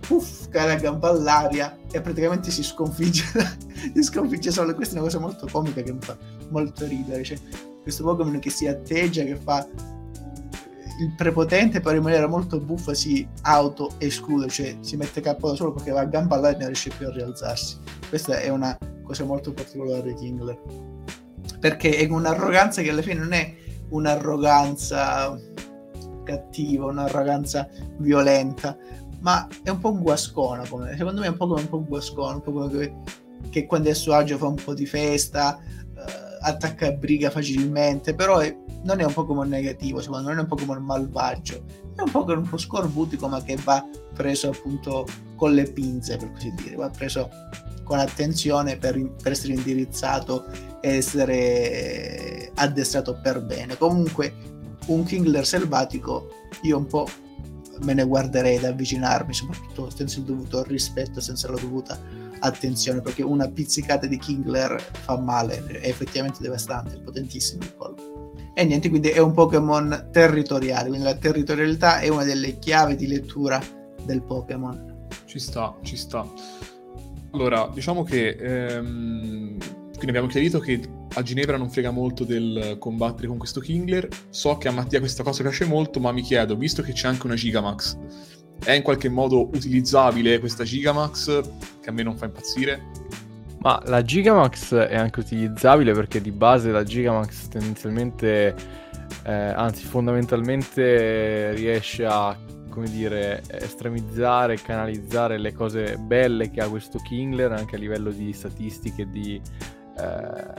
[0.00, 3.24] puff, cade a gamba all'aria e praticamente si sconfigge,
[3.94, 4.74] si sconfigge solo.
[4.74, 6.16] Questa è una cosa molto comica che mi fa
[6.50, 7.24] molto ridere.
[7.24, 7.38] Cioè,
[7.82, 9.66] questo Pokémon che si atteggia, che fa
[10.98, 15.72] il prepotente però in maniera molto buffa si auto-esclude, cioè si mette capo da solo
[15.72, 17.78] perché va a gamba là e non riesce più a rialzarsi.
[18.08, 20.58] Questa è una cosa molto particolare di Kingler.
[21.58, 23.54] Perché è un'arroganza che alla fine non è
[23.90, 25.38] un'arroganza
[26.24, 27.68] cattiva, un'arroganza
[27.98, 28.76] violenta,
[29.20, 32.34] ma è un po' guascona, come, secondo me è un po' come un po' guascona,
[32.34, 32.94] un po' come che,
[33.50, 35.58] che quando è a suo agio fa un po' di festa,
[36.44, 40.48] attacca briga facilmente, però è, non è un Pokémon negativo, secondo me non è un
[40.48, 41.64] Pokémon malvagio,
[41.96, 46.30] è un Pokémon un po' scorbutico ma che va preso appunto con le pinze per
[46.32, 47.28] così dire, va preso
[47.82, 50.46] con attenzione per, per essere indirizzato
[50.80, 53.76] e essere addestrato per bene.
[53.76, 54.34] Comunque
[54.86, 56.28] un Kingler selvatico
[56.62, 57.06] io un po'
[57.80, 61.98] me ne guarderei da avvicinarmi, soprattutto senza il dovuto rispetto, senza la dovuta
[62.40, 68.32] attenzione, perché una pizzicata di Kingler fa male, è effettivamente devastante, potentissimo il colpo.
[68.54, 73.06] E niente, quindi è un Pokémon territoriale, quindi la territorialità è una delle chiavi di
[73.06, 73.60] lettura
[74.04, 75.08] del Pokémon.
[75.24, 76.24] Ci sta, ci sta.
[77.32, 80.80] Allora, diciamo che ehm, quindi abbiamo chiarito che
[81.14, 84.08] a Ginevra non frega molto del combattere con questo Kingler.
[84.30, 87.26] So che a Mattia questa cosa piace molto, ma mi chiedo, visto che c'è anche
[87.26, 87.96] una Gigamax,
[88.64, 91.42] è in qualche modo utilizzabile questa Gigamax
[91.80, 92.82] che a me non fa impazzire?
[93.58, 98.54] Ma la Gigamax è anche utilizzabile perché di base la Gigamax tendenzialmente,
[99.24, 102.36] eh, anzi fondamentalmente riesce a,
[102.68, 108.34] come dire, estremizzare, canalizzare le cose belle che ha questo Kingler anche a livello di
[108.34, 109.40] statistiche di,
[109.98, 110.54] eh,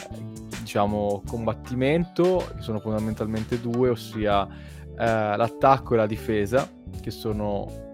[0.62, 6.68] diciamo, combattimento, che sono fondamentalmente due, ossia eh, l'attacco e la difesa,
[7.02, 7.85] che sono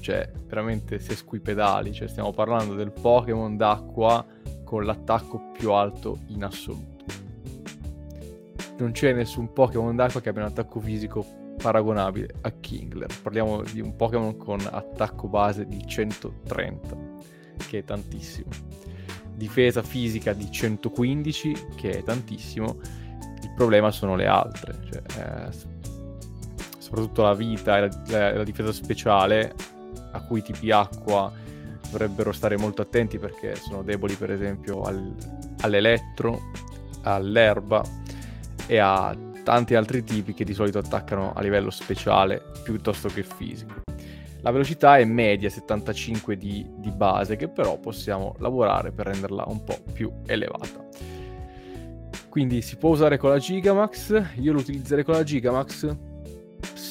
[0.00, 4.24] cioè veramente sesquipedali, cioè stiamo parlando del Pokémon d'acqua
[4.64, 7.04] con l'attacco più alto in assoluto.
[8.78, 11.24] Non c'è nessun Pokémon d'acqua che abbia un attacco fisico
[11.58, 13.10] paragonabile a Kingler.
[13.22, 16.96] Parliamo di un Pokémon con attacco base di 130,
[17.68, 18.48] che è tantissimo.
[19.34, 22.78] Difesa fisica di 115, che è tantissimo.
[23.42, 25.50] Il problema sono le altre, cioè, eh,
[26.78, 29.54] soprattutto la vita e la, la, la difesa speciale,
[30.12, 31.32] a cui tipi acqua
[31.90, 35.14] dovrebbero stare molto attenti perché sono deboli per esempio al,
[35.60, 36.50] all'elettro,
[37.02, 37.82] all'erba
[38.66, 43.80] e a tanti altri tipi che di solito attaccano a livello speciale piuttosto che fisico.
[44.42, 49.64] La velocità è media 75 di, di base che però possiamo lavorare per renderla un
[49.64, 50.86] po' più elevata.
[52.28, 55.96] Quindi si può usare con la Gigamax, io lo utilizzerei con la Gigamax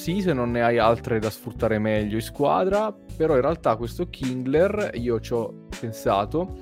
[0.08, 4.08] sì se non ne hai altre da sfruttare meglio in squadra, però in realtà questo
[4.08, 6.60] Kingler io ci ho pensato,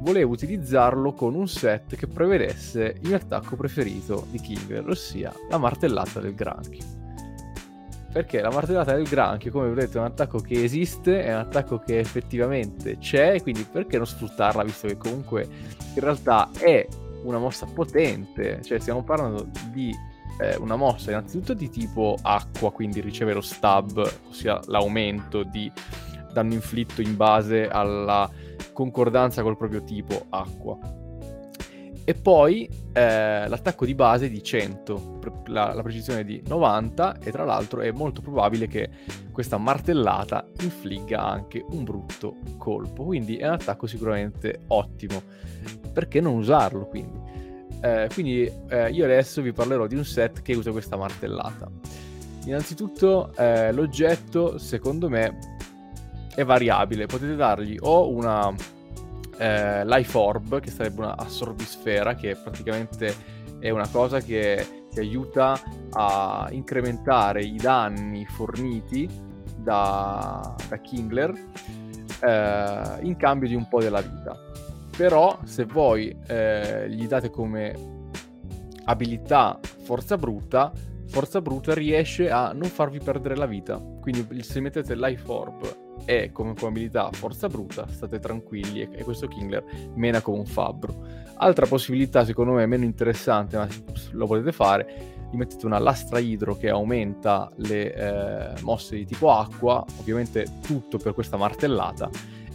[0.00, 5.58] volevo utilizzarlo con un set che prevedesse il mio attacco preferito di Kingler, ossia la
[5.58, 6.84] martellata del granchio.
[8.12, 11.78] Perché la martellata del granchio, come vedete, è un attacco che esiste, è un attacco
[11.78, 15.46] che effettivamente c'è, quindi perché non sfruttarla, visto che comunque
[15.94, 16.88] in realtà è
[17.22, 19.94] una mossa potente, cioè stiamo parlando di
[20.40, 25.70] eh, una mossa innanzitutto di tipo acqua, quindi riceve lo stab, ossia l'aumento di
[26.32, 28.28] danno inflitto in base alla
[28.72, 30.78] concordanza col proprio tipo acqua.
[32.02, 37.44] E poi eh, l'attacco di base di 100, la, la, precisione di 90 e tra
[37.44, 38.88] l'altro è molto probabile che
[39.30, 43.04] questa martellata infligga anche un brutto colpo.
[43.04, 45.22] Quindi è un attacco sicuramente ottimo.
[45.92, 47.29] Perché non usarlo quindi?
[47.80, 51.70] Eh, quindi eh, io adesso vi parlerò di un set che usa questa martellata.
[52.44, 55.38] Innanzitutto eh, l'oggetto secondo me
[56.34, 58.54] è variabile, potete dargli o una
[59.38, 63.14] eh, Life Orb, che sarebbe una assorbisfera, che praticamente
[63.58, 65.58] è una cosa che ti aiuta
[65.92, 69.08] a incrementare i danni forniti
[69.56, 71.30] da, da Kingler
[72.20, 74.49] eh, in cambio di un po' della vita.
[75.00, 77.74] Però se voi eh, gli date come
[78.84, 80.70] abilità forza brutta,
[81.06, 83.78] forza brutta riesce a non farvi perdere la vita.
[83.78, 89.64] Quindi se mettete Life Orb e come abilità forza bruta, state tranquilli e, questo Kingler
[89.94, 90.94] mena come un fabbro.
[91.36, 93.66] Altra possibilità, secondo me, meno interessante, ma
[94.10, 99.32] lo potete fare, gli mettete una lastra idro che aumenta le eh, mosse di tipo
[99.32, 102.10] acqua, ovviamente tutto per questa martellata,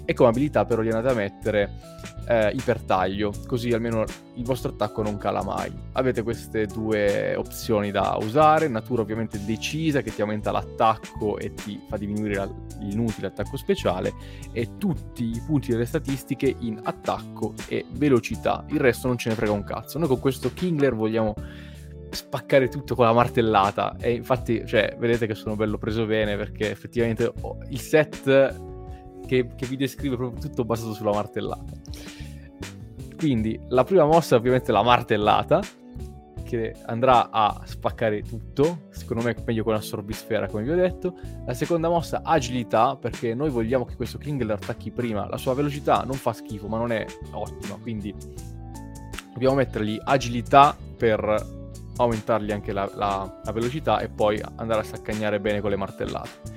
[0.05, 1.73] e come abilità però gli andate a mettere
[2.27, 4.03] eh, ipertaglio, così almeno
[4.35, 5.71] il vostro attacco non cala mai.
[5.93, 11.79] Avete queste due opzioni da usare, natura ovviamente decisa che ti aumenta l'attacco e ti
[11.87, 12.49] fa diminuire
[12.79, 14.13] l'inutile attacco speciale
[14.51, 19.35] e tutti i punti delle statistiche in attacco e velocità, il resto non ce ne
[19.35, 19.99] frega un cazzo.
[19.99, 21.33] Noi con questo Kingler vogliamo
[22.09, 26.71] spaccare tutto con la martellata e infatti cioè, vedete che sono bello preso bene perché
[26.71, 27.31] effettivamente
[27.69, 28.73] il set
[29.25, 31.73] che, che vi descrive proprio tutto basato sulla martellata.
[33.17, 35.61] Quindi la prima mossa è ovviamente la martellata,
[36.45, 41.17] che andrà a spaccare tutto, secondo me meglio con la come vi ho detto.
[41.45, 46.03] La seconda mossa agilità, perché noi vogliamo che questo Kingler attacchi prima, la sua velocità
[46.03, 48.13] non fa schifo ma non è ottima, quindi
[49.33, 51.63] dobbiamo mettergli agilità per
[51.97, 56.54] aumentargli anche la, la, la velocità e poi andare a saccagnare bene con le martellate.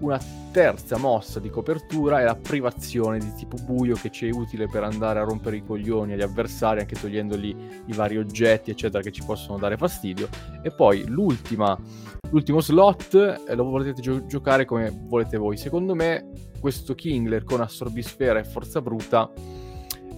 [0.00, 0.20] Una
[0.52, 4.84] terza mossa di copertura è la privazione di tipo buio che ci è utile per
[4.84, 9.24] andare a rompere i coglioni agli avversari, anche togliendogli i vari oggetti, eccetera, che ci
[9.24, 10.28] possono dare fastidio.
[10.62, 11.80] E poi l'ultimo
[12.60, 15.56] slot eh, lo potete gio- giocare come volete voi.
[15.56, 16.30] Secondo me
[16.60, 19.30] questo Kingler con assorbisfera e forza bruta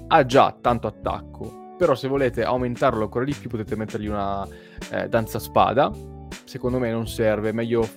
[0.09, 4.47] ha già tanto attacco, però se volete aumentarlo ancora di più potete mettergli una
[4.91, 5.91] eh, danza spada.
[6.45, 7.89] Secondo me non serve, meglio...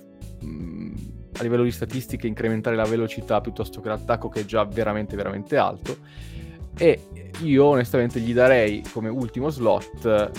[0.42, 0.93] Mh, mm,
[1.38, 5.58] a livello di statistiche incrementare la velocità piuttosto che l'attacco che è già veramente veramente
[5.58, 5.98] alto.
[6.78, 7.08] E
[7.42, 10.32] io onestamente gli darei come ultimo slot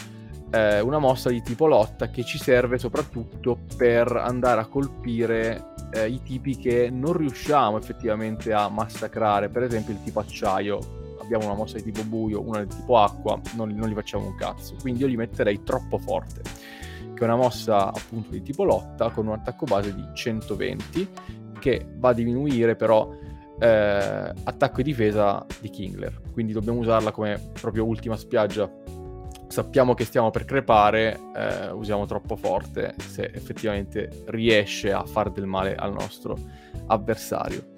[0.54, 6.08] eh, una mossa di tipo lotta che ci serve soprattutto per andare a colpire eh,
[6.08, 9.48] i tipi che non riusciamo effettivamente a massacrare.
[9.48, 11.02] Per esempio il tipo acciaio.
[11.20, 14.36] Abbiamo una mossa di tipo buio una di tipo acqua non, non li facciamo un
[14.36, 14.76] cazzo.
[14.80, 16.42] Quindi io li metterei troppo forte
[17.14, 21.08] che è una mossa appunto di tipo lotta con un attacco base di 120
[21.58, 23.10] che va a diminuire però
[23.58, 26.20] eh, attacco e difesa di Kingler.
[26.32, 28.70] Quindi dobbiamo usarla come proprio ultima spiaggia.
[29.46, 35.46] Sappiamo che stiamo per crepare eh, usiamo troppo forte se effettivamente riesce a fare del
[35.46, 36.36] male al nostro
[36.86, 37.72] avversario.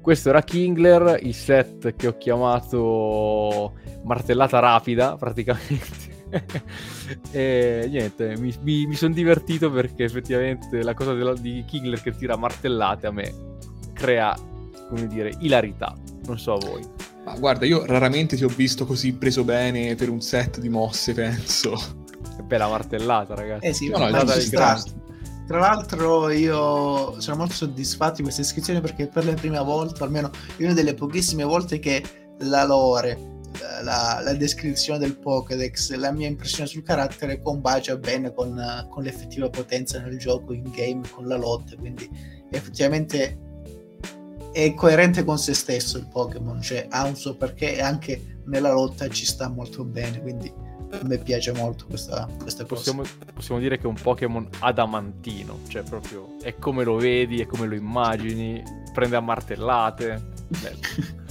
[0.00, 6.13] Questo era Kingler il set che ho chiamato martellata rapida praticamente
[7.30, 12.16] e niente, mi, mi, mi sono divertito perché effettivamente la cosa della, di Kingler che
[12.16, 13.32] tira martellate a me
[13.92, 14.36] crea,
[14.88, 15.96] come dire, ilarità.
[16.26, 16.82] Non so a voi.
[17.24, 21.14] Ma guarda, io raramente ti ho visto così preso bene per un set di mosse,
[21.14, 21.72] penso.
[22.36, 23.66] Che bella martellata, ragazzi.
[23.66, 24.24] Eh sì, no, no,
[25.46, 30.30] tra l'altro io sono molto soddisfatto di questa iscrizione perché per la prima volta, almeno
[30.58, 32.02] una delle pochissime volte che
[32.40, 33.33] la lore
[33.82, 39.48] la, la, descrizione del Pokédex, la mia impressione sul carattere combacia bene con, con, l'effettiva
[39.48, 42.08] potenza nel gioco, in game, con la lotta, quindi
[42.50, 43.38] effettivamente
[44.52, 48.72] è coerente con se stesso il Pokémon, cioè ha un suo perché e anche nella
[48.72, 50.52] lotta ci sta molto bene, quindi
[50.90, 53.14] a me piace molto questa, questa possiamo, cosa.
[53.32, 57.66] Possiamo dire che è un Pokémon adamantino, cioè proprio è come lo vedi, è come
[57.66, 60.32] lo immagini, prende a martellate.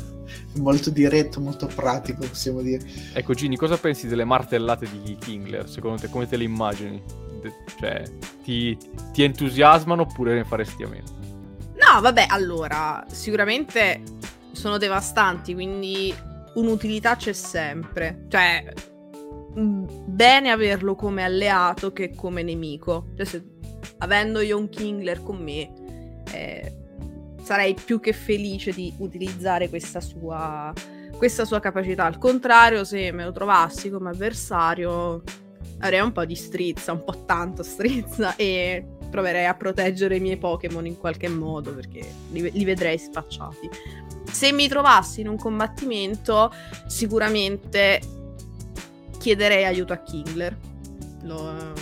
[0.56, 2.84] molto diretto, molto pratico, possiamo dire.
[3.14, 5.70] Ecco, Gini, cosa pensi delle martellate di Kingler?
[5.70, 7.02] Secondo te, come te le immagini?
[7.42, 8.04] De- cioè,
[8.44, 8.78] ti,
[9.12, 11.08] ti entusiasmano oppure ne faresti a meno?
[11.76, 14.02] No, vabbè, allora, sicuramente
[14.52, 16.14] sono devastanti, quindi
[16.56, 18.26] un'utilità c'è sempre.
[18.30, 18.74] Cioè,
[19.56, 23.08] bene averlo come alleato che come nemico.
[23.16, 23.44] Cioè, se,
[24.00, 25.74] avendo io un Kingler con me,
[26.32, 26.83] eh,
[27.44, 30.74] sarei più che felice di utilizzare questa sua,
[31.18, 32.06] questa sua capacità.
[32.06, 35.22] Al contrario, se me lo trovassi come avversario,
[35.80, 40.38] avrei un po' di strizza, un po' tanto strizza e proverei a proteggere i miei
[40.38, 43.70] Pokémon in qualche modo perché li, li vedrei spacciati.
[44.32, 46.52] Se mi trovassi in un combattimento,
[46.88, 48.00] sicuramente
[49.20, 50.58] chiederei aiuto a Kingler.
[51.24, 51.74] Lo,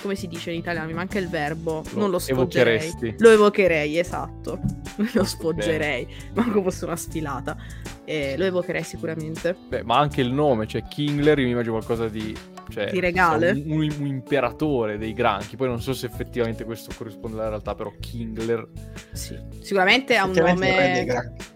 [0.00, 0.86] come si dice in italiano?
[0.86, 1.82] Mi manca il verbo.
[1.92, 2.76] Lo non lo sfoggerei.
[2.76, 3.14] evocheresti.
[3.18, 4.58] Lo evocherei, esatto.
[5.12, 6.06] lo sfoggerei.
[6.34, 7.56] Manco fosse una sfilata.
[8.04, 9.56] Eh, lo evocherei sicuramente.
[9.68, 12.34] Beh, ma anche il nome, cioè Kingler, io mi immagino qualcosa di...
[12.68, 13.50] Cioè, Di regale?
[13.50, 15.56] Un, un- un imperatore dei granchi.
[15.56, 18.66] Poi non so se effettivamente questo corrisponde alla realtà, però Kingler...
[19.12, 19.38] Sì.
[19.60, 21.04] Sicuramente ha un nome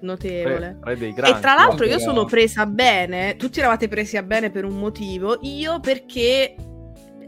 [0.01, 0.59] notevole.
[0.59, 1.39] Re, re dei granchi.
[1.39, 5.39] E tra l'altro io sono presa bene, tutti eravate presi a bene per un motivo,
[5.41, 6.55] io perché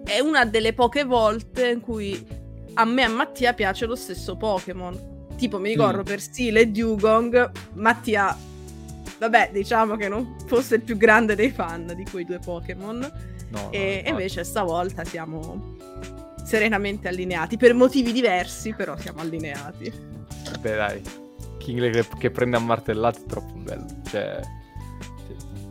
[0.09, 2.27] è una delle poche volte in cui
[2.75, 5.17] a me e a Mattia piace lo stesso Pokémon.
[5.37, 6.05] Tipo mi ricordo Mm.
[6.05, 8.37] per Stile e Dugong, Mattia,
[9.19, 12.99] vabbè diciamo che non fosse il più grande dei fan di quei due Pokémon,
[13.51, 14.09] No, no, e, infatti.
[14.11, 15.77] invece stavolta siamo
[16.45, 19.93] serenamente allineati, per motivi diversi però siamo allineati.
[20.61, 21.03] Beh, dai.
[21.59, 23.87] Kingler che, che prende a martellate è troppo bello.
[24.09, 24.41] Cioè...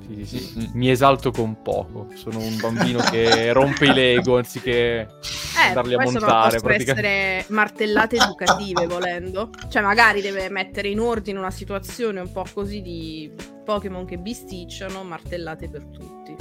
[0.08, 0.60] Sì, sì, sì.
[0.60, 0.66] Mm.
[0.74, 2.08] Mi esalto con poco.
[2.16, 6.44] Sono un bambino che rompe i Lego anziché Eh, andarli a montare.
[6.52, 7.08] possono praticamente.
[7.10, 9.50] essere martellate educative volendo.
[9.70, 13.30] Cioè, magari deve mettere in ordine una situazione un po' così di
[13.66, 16.36] Pokémon che bisticciano, martellate per tutti.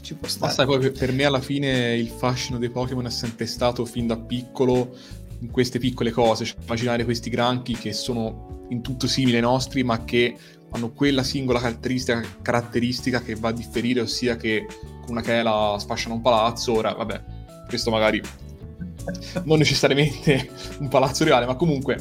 [0.00, 0.52] Ci può Ma stare.
[0.52, 4.06] sai, poi per- per me alla fine il fascino dei Pokémon è sempre stato fin
[4.06, 4.96] da piccolo
[5.40, 9.82] in queste piccole cose, cioè immaginare questi granchi che sono in tutto simili ai nostri,
[9.84, 10.34] ma che
[10.72, 14.66] hanno quella singola caratteristica, caratteristica che va a differire, ossia che
[15.00, 16.72] con una chela sfasciano un palazzo.
[16.72, 17.22] Ora, vabbè,
[17.68, 18.20] questo magari
[19.44, 21.98] non necessariamente un palazzo reale, ma comunque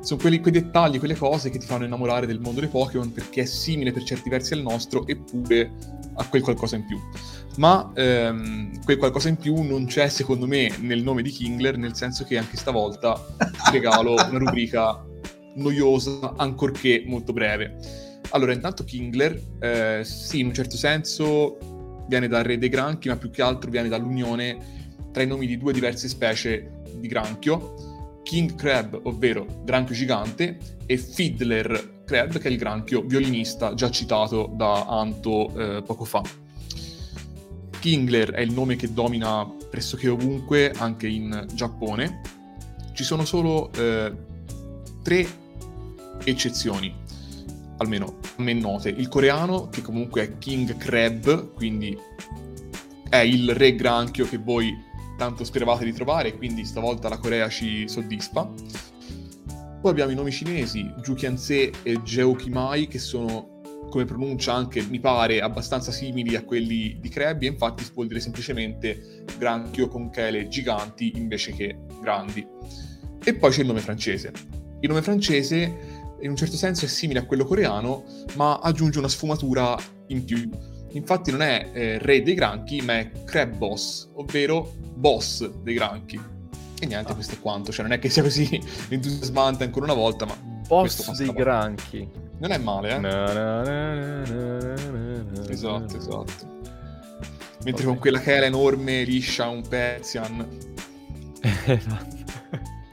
[0.00, 3.42] sono quelli, quei dettagli, quelle cose che ti fanno innamorare del mondo dei Pokémon perché
[3.42, 5.70] è simile per certi versi al nostro, eppure
[6.14, 6.98] ha quel qualcosa in più.
[7.56, 11.94] Ma ehm, quel qualcosa in più non c'è, secondo me, nel nome di Kingler, nel
[11.94, 15.04] senso che anche stavolta ti regalo una rubrica
[15.56, 17.76] noiosa, ancorché molto breve.
[18.30, 23.16] Allora, intanto Kingler, eh, sì, in un certo senso viene dal re dei granchi, ma
[23.16, 24.76] più che altro viene dall'unione
[25.12, 30.96] tra i nomi di due diverse specie di granchio, King Crab, ovvero granchio gigante, e
[30.98, 36.22] Fiddler Crab, che è il granchio violinista già citato da Anto eh, poco fa.
[37.80, 42.20] Kingler è il nome che domina pressoché ovunque, anche in Giappone.
[42.92, 44.12] Ci sono solo eh,
[45.02, 45.26] tre
[46.24, 46.94] eccezioni,
[47.78, 48.90] almeno a me note.
[48.90, 51.98] Il coreano, che comunque è King Crab, quindi
[53.08, 57.88] è il re granchio che voi tanto speravate di trovare, quindi stavolta la Corea ci
[57.88, 58.48] soddisfa.
[59.80, 63.56] Poi abbiamo i nomi cinesi, Jukianse e Jeokimai, che sono
[63.90, 68.06] come pronuncia anche, mi pare, abbastanza simili a quelli di Krabby, e infatti si vuol
[68.06, 72.46] dire semplicemente granchio con chele giganti invece che grandi.
[73.24, 74.32] E poi c'è il nome francese.
[74.80, 75.87] Il nome francese
[76.20, 78.04] in un certo senso è simile a quello coreano,
[78.36, 79.76] ma aggiunge una sfumatura
[80.08, 80.48] in più.
[80.92, 86.18] Infatti non è eh, re dei granchi, ma è Crab Boss, ovvero boss dei granchi.
[86.80, 87.14] E niente, Ah.
[87.14, 87.72] questo è quanto.
[87.72, 92.08] Cioè non è che sia così entusiasmante ancora una volta, ma Boss dei granchi.
[92.38, 92.98] non è male, eh?
[92.98, 94.72] Na, na, na.
[95.48, 96.56] Esatto, esatto.
[97.64, 100.46] Mentre con quella chela enorme liscia un Persian.
[101.66, 102.16] Esatto.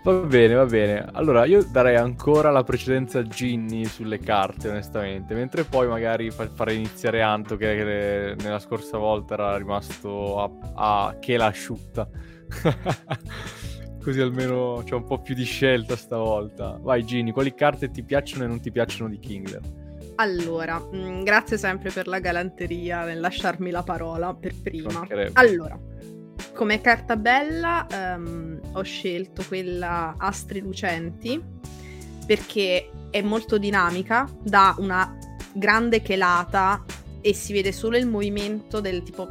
[0.06, 1.04] Va bene, va bene.
[1.14, 5.34] Allora, io darei ancora la precedenza a Ginny sulle carte, onestamente.
[5.34, 11.08] Mentre poi magari fa- farei iniziare Anto, che, che nella scorsa volta era rimasto a,
[11.08, 12.08] a che l'asciutta.
[14.00, 16.78] Così almeno c'è un po' più di scelta stavolta.
[16.80, 19.62] Vai, Ginny, quali carte ti piacciono e non ti piacciono di Kingler?
[20.18, 25.08] Allora, mh, grazie sempre per la galanteria nel lasciarmi la parola per prima.
[25.34, 25.80] Allora,
[26.56, 31.42] come carta bella ehm, ho scelto quella Astri Lucenti
[32.26, 35.18] perché è molto dinamica, dà una
[35.54, 36.84] grande chelata
[37.22, 39.30] e si vede solo il movimento del tipo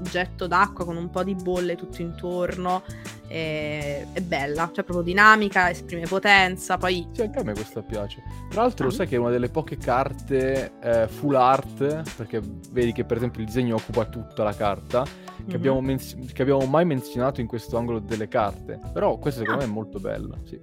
[0.00, 2.82] getto d'acqua con un po' di bolle tutto intorno.
[3.28, 6.76] È, è bella, cioè proprio dinamica, esprime potenza.
[6.76, 8.22] Poi Sì, anche a me questa piace.
[8.50, 8.90] Tra l'altro, Ah.
[8.90, 13.40] sai che è una delle poche carte eh, full art, perché vedi che per esempio
[13.40, 15.06] il disegno occupa tutta la carta,
[15.44, 15.54] che, Mhm.
[15.54, 18.78] abbiamo, menz- che abbiamo mai menzionato in questo angolo delle carte.
[18.92, 19.66] Però questa secondo Ah.
[19.66, 20.36] me è molto bella.
[20.44, 20.58] Sì.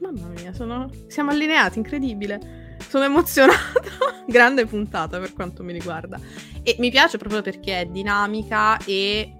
[0.00, 0.90] Mamma mia, sono...
[1.06, 2.76] siamo allineati, incredibile.
[2.88, 3.80] Sono emozionata.
[4.26, 6.18] Grande puntata per quanto mi riguarda.
[6.62, 9.36] E mi piace proprio perché è dinamica e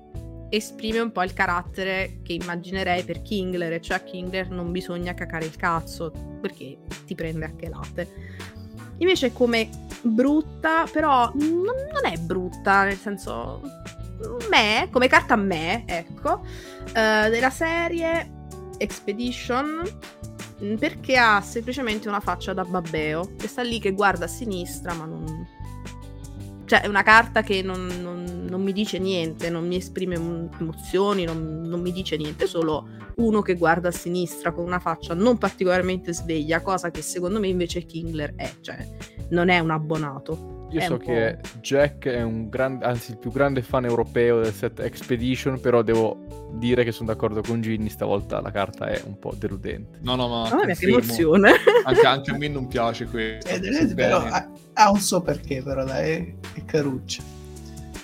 [0.50, 5.14] esprime un po' il carattere che immaginerei per Kingler, e cioè a Kingler non bisogna
[5.14, 8.08] cacare il cazzo, perché ti prende anche latte.
[8.98, 9.68] Invece come
[10.02, 13.60] brutta, però non, non è brutta, nel senso...
[14.50, 16.44] Me, come carta me, ecco,
[16.94, 18.40] eh, della serie
[18.78, 19.82] Expedition
[20.62, 24.94] Mm, perché ha semplicemente una faccia da babbeo che sta lì che guarda a sinistra
[24.94, 25.60] ma non
[26.64, 31.24] cioè è una carta che non, non- non mi dice niente non mi esprime emozioni
[31.24, 35.36] non, non mi dice niente solo uno che guarda a sinistra con una faccia non
[35.36, 38.88] particolarmente sveglia cosa che secondo me invece Kingler è cioè
[39.30, 43.30] non è un abbonato Io È so che Jack è un grande, anzi il più
[43.30, 48.40] grande fan europeo del set Expedition, però devo dire che sono d'accordo con Ginny, stavolta
[48.40, 49.98] la carta è un po' deludente.
[50.00, 51.52] No, no, ma Mamma mia, che emozione
[51.84, 53.50] Anche, anche a me non piace questo.
[53.50, 57.22] Eh, però ha, ha un suo perché, però dai, è, è caruccia.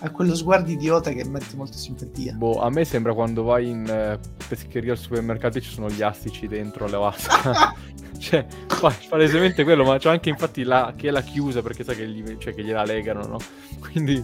[0.01, 2.33] Ha quello sguardo idiota che mette molta simpatia.
[2.35, 6.03] Boh, a me sembra quando vai in eh, pescheria al supermercato e ci sono gli
[6.03, 7.73] astici dentro alla vasca.
[8.19, 11.97] cioè, fa, palesemente quello, ma c'è anche infatti la, che è la chiusa perché sai
[11.97, 13.39] che, gli, cioè, che gliela legano, no?
[13.81, 14.23] Quindi,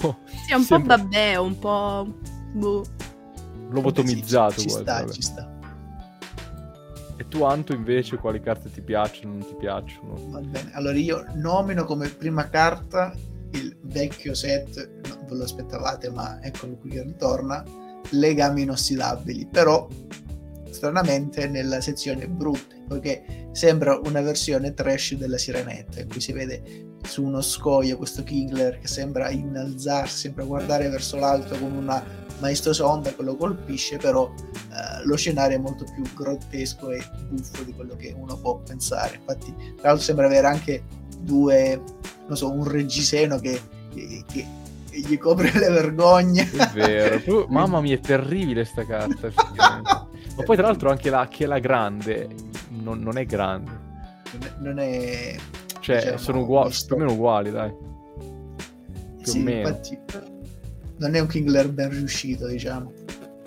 [0.00, 2.14] boh, sì, è un sembra po' babbeo un po'
[2.52, 2.84] boh.
[3.70, 5.12] lobotomizzato Ci quasi, sta, vabbè.
[5.12, 5.56] ci sta.
[7.16, 10.14] E tu, Anto, invece, quali carte ti piacciono, non ti piacciono?
[10.28, 10.70] Va bene.
[10.74, 13.12] Allora io nomino come prima carta
[13.52, 17.64] il vecchio set, non ve lo aspettavate, ma eccolo qui che ritorna,
[18.10, 19.48] legami inossidabili.
[19.50, 19.88] Però,
[20.70, 26.86] stranamente, nella sezione brutte, poiché sembra una versione trash della sirenetta, in cui si vede
[27.02, 32.02] su uno scoglio questo Kingler che sembra innalzarsi, sembra guardare verso l'alto con una
[32.40, 37.62] maestosa onda che lo colpisce, però eh, lo scenario è molto più grottesco e buffo
[37.64, 39.16] di quello che uno può pensare.
[39.16, 40.82] Infatti, tra l'altro sembra avere anche
[41.20, 41.82] due,
[42.26, 43.60] non so, un reggiseno che,
[43.94, 44.46] che- che
[44.90, 46.50] gli copre le vergogne.
[46.50, 47.20] È vero.
[47.22, 49.30] Tu- mamma mia, è terribile sta carta.
[49.56, 52.28] Ma poi, tra l'altro, anche la, che è la grande
[52.70, 53.86] non, non è grande.
[54.58, 55.36] Non è-.
[55.80, 57.72] Cioè, Diciamo, sono uguali, più o meno uguali, dai.
[59.22, 59.68] Più sì, o meno.
[59.68, 59.98] infatti
[60.98, 62.92] non è un Kingler ben riuscito, diciamo.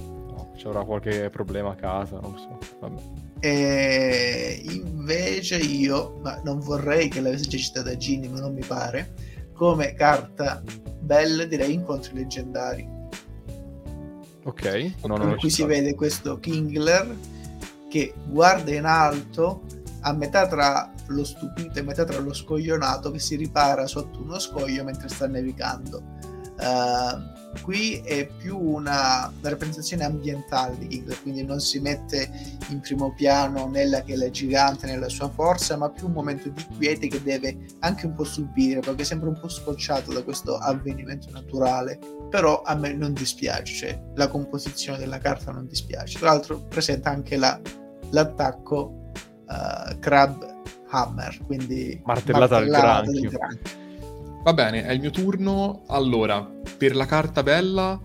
[0.08, 2.58] No, ci avrà qualche problema a casa, non so.
[2.80, 3.02] Vabbè.
[3.42, 9.14] E invece io, ma non vorrei che l'avessi già citata Ginny, ma non mi pare,
[9.54, 10.62] come carta
[11.00, 12.88] bella direi incontri leggendari.
[14.44, 17.16] Ok, no, in non cui si vede questo Kingler
[17.90, 19.64] che guarda in alto
[20.02, 24.40] a metà tra lo stupito e metà tra lo scoglionato che si ripara sotto uno
[24.40, 26.02] scoglio mentre sta nevicando.
[26.60, 32.30] Eh, qui è più una, una rappresentazione ambientale di Kingler, quindi non si mette
[32.70, 36.50] in primo piano nella che è la gigante nella sua forza, ma più un momento
[36.50, 40.58] di quiete che deve anche un po' subire perché sembra un po' scocciato da questo
[40.58, 42.00] avvenimento naturale
[42.32, 46.18] però a me non dispiace, cioè la composizione della carta non dispiace.
[46.18, 47.60] Tra l'altro presenta anche la-
[48.12, 49.12] l'attacco
[49.48, 53.80] eh, Crab Hammer, quindi Martellata al martellata del granchio.
[54.44, 55.84] Va bene, è il mio turno.
[55.88, 56.44] Allora,
[56.78, 58.00] per la carta bella,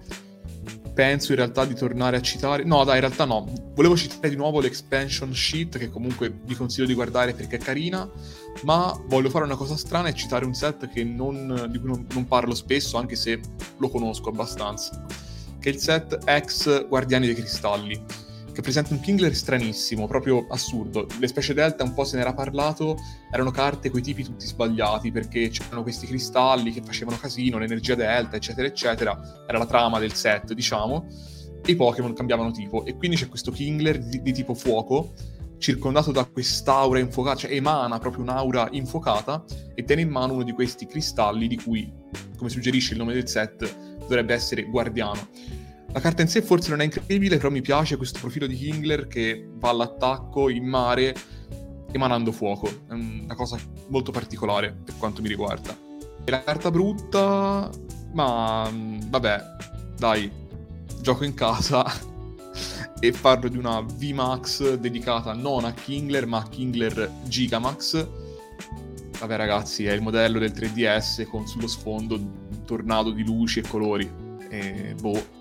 [0.92, 2.64] penso in realtà di tornare a citare.
[2.64, 3.46] No, dai, in realtà no.
[3.74, 8.08] Volevo citare di nuovo l'expansion sheet, che comunque vi consiglio di guardare perché è carina.
[8.64, 12.26] Ma voglio fare una cosa strana e citare un set non- di cui non, non
[12.26, 13.40] parlo spesso, anche se
[13.78, 15.04] lo conosco abbastanza.
[15.58, 18.04] Che è il set ex Guardiani dei Cristalli.
[18.56, 21.06] Che presenta un Kingler stranissimo, proprio assurdo.
[21.20, 22.96] Le specie Delta un po' se n'era parlato,
[23.30, 28.36] erano carte coi tipi tutti sbagliati perché c'erano questi cristalli che facevano casino, l'energia delta,
[28.36, 29.44] eccetera, eccetera.
[29.46, 31.06] Era la trama del set, diciamo.
[31.62, 32.86] E i Pokémon cambiavano tipo.
[32.86, 35.12] E quindi c'è questo Kingler di, di tipo fuoco,
[35.58, 39.44] circondato da quest'aura infuocata, cioè emana proprio un'aura infuocata
[39.74, 41.92] e tiene in mano uno di questi cristalli di cui,
[42.38, 45.28] come suggerisce il nome del set, dovrebbe essere guardiano.
[45.96, 49.06] La carta in sé forse non è incredibile, però mi piace questo profilo di Kingler
[49.06, 51.14] che va all'attacco in mare
[51.90, 52.68] emanando fuoco.
[52.86, 55.74] È una cosa molto particolare per quanto mi riguarda.
[56.22, 57.70] E la carta brutta,
[58.12, 59.42] ma mm, vabbè,
[59.96, 60.30] dai,
[61.00, 61.82] gioco in casa
[63.00, 68.06] e parlo di una VMAX dedicata non a Kingler, ma a Kingler Gigamax.
[69.18, 73.62] Vabbè ragazzi, è il modello del 3DS con sullo sfondo un tornado di luci e
[73.66, 74.24] colori.
[74.50, 75.35] E boh,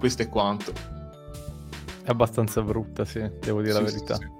[0.00, 0.72] questo è quanto.
[2.02, 4.14] È abbastanza brutta, sì, devo dire Sì, la sì, verità.
[4.16, 4.38] sì.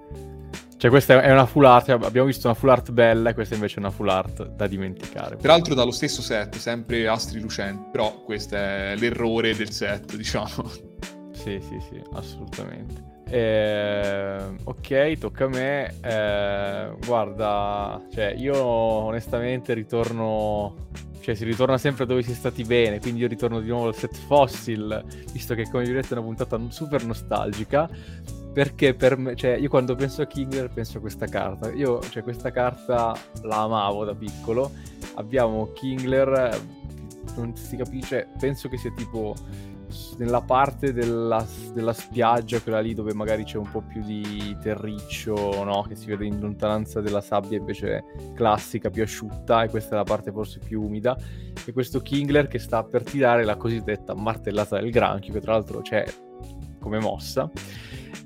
[0.78, 1.90] Cioè, questa è una full art.
[1.90, 5.36] Abbiamo visto una full art bella, e questa invece è una full art da dimenticare.
[5.36, 10.70] Peraltro dallo stesso set, sempre astri lucenti, però questo è l'errore del set, diciamo.
[11.32, 13.08] Sì, sì, sì, assolutamente.
[13.28, 15.94] Eh, ok, tocca a me.
[16.00, 20.88] Eh, guarda, cioè, io onestamente ritorno.
[21.20, 22.98] Cioè, si ritorna sempre dove si è stati bene.
[22.98, 26.26] Quindi io ritorno di nuovo al set Fossil, visto che, come vi vedete, è una
[26.26, 27.88] puntata super nostalgica.
[28.52, 31.70] Perché per me, cioè, io quando penso a Kingler penso a questa carta.
[31.72, 34.72] Io, cioè, questa carta la amavo da piccolo.
[35.14, 36.60] Abbiamo Kingler,
[37.36, 39.34] non si capisce, penso che sia tipo
[40.18, 45.62] nella parte della, della spiaggia, quella lì dove magari c'è un po' più di terriccio,
[45.64, 45.82] no?
[45.86, 50.04] Che si vede in lontananza della sabbia invece classica, più asciutta, e questa è la
[50.04, 51.16] parte forse più umida.
[51.66, 55.80] E questo Kingler che sta per tirare la cosiddetta martellata del granchio, che tra l'altro
[55.80, 56.04] c'è
[56.80, 57.50] come mossa.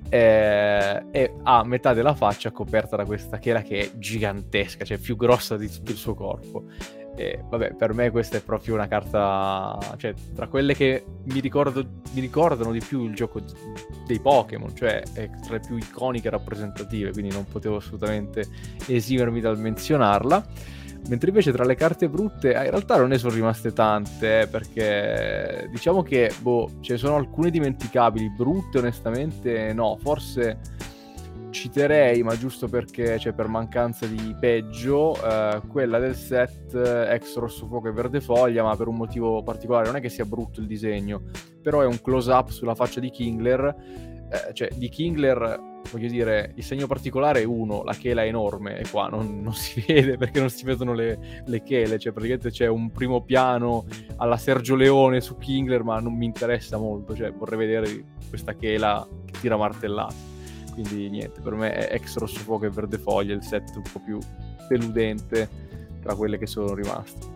[0.09, 5.17] eh, e ha metà della faccia coperta da questa chela che è gigantesca, cioè più
[5.17, 6.67] grossa di tutto il suo corpo.
[7.17, 11.87] E vabbè, per me questa è proprio una carta, cioè tra quelle che mi, ricordo,
[12.13, 13.41] mi ricordano di più il gioco
[14.07, 18.45] dei Pokémon, cioè è tra le più iconiche e rappresentative, quindi non potevo assolutamente
[18.87, 20.45] esimermi dal menzionarla.
[21.07, 24.47] Mentre invece tra le carte brutte, eh, in realtà non ne sono rimaste tante, eh,
[24.47, 30.59] perché diciamo che, boh, ce ne sono alcune dimenticabili, brutte onestamente no, forse
[31.55, 37.37] citerei, ma giusto perché, cioè per mancanza di peggio, eh, quella del set eh, ex
[37.37, 40.61] rosso fuoco e verde foglia, ma per un motivo particolare, non è che sia brutto
[40.61, 41.23] il disegno,
[41.63, 43.65] però è un close up sulla faccia di Kingler,
[44.31, 48.79] eh, cioè di Kingler voglio dire, il segno particolare è uno, la chela è enorme
[48.79, 52.51] e qua non, non si vede perché non si vedono le, le, chele, cioè praticamente
[52.51, 53.87] c'è un primo piano
[54.17, 59.07] alla Sergio Leone su Kingler, ma non mi interessa molto, cioè vorrei vedere questa chela
[59.25, 60.34] che tira martellate.
[60.75, 64.01] Quindi niente, per me è ex rosso fuoco e verde foglia il set un po'
[64.01, 64.19] più
[64.69, 65.49] deludente
[66.03, 67.33] tra quelle che sono rimaste.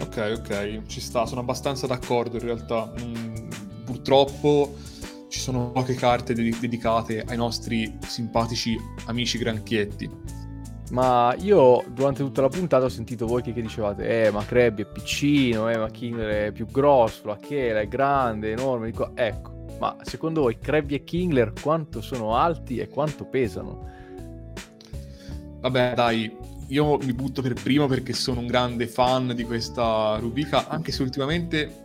[0.00, 2.92] Ok, ok, ci sta, sono abbastanza d'accordo in realtà.
[3.00, 3.48] Mm,
[3.84, 4.74] purtroppo
[5.28, 10.10] ci sono poche carte ded- dedicate ai nostri simpatici amici granchietti.
[10.90, 14.82] Ma io durante tutta la puntata ho sentito voi che, che dicevate, eh, ma Krabby
[14.82, 18.90] è piccino, eh, ma Kingler è più grosso, la Chela è grande, enorme.
[18.90, 19.51] Dico, ecco,
[19.82, 23.90] ma secondo voi Krabby e Kingler quanto sono alti e quanto pesano?
[25.60, 26.32] Vabbè, dai,
[26.68, 31.02] io mi butto per primo perché sono un grande fan di questa rubrica, anche se
[31.02, 31.80] ultimamente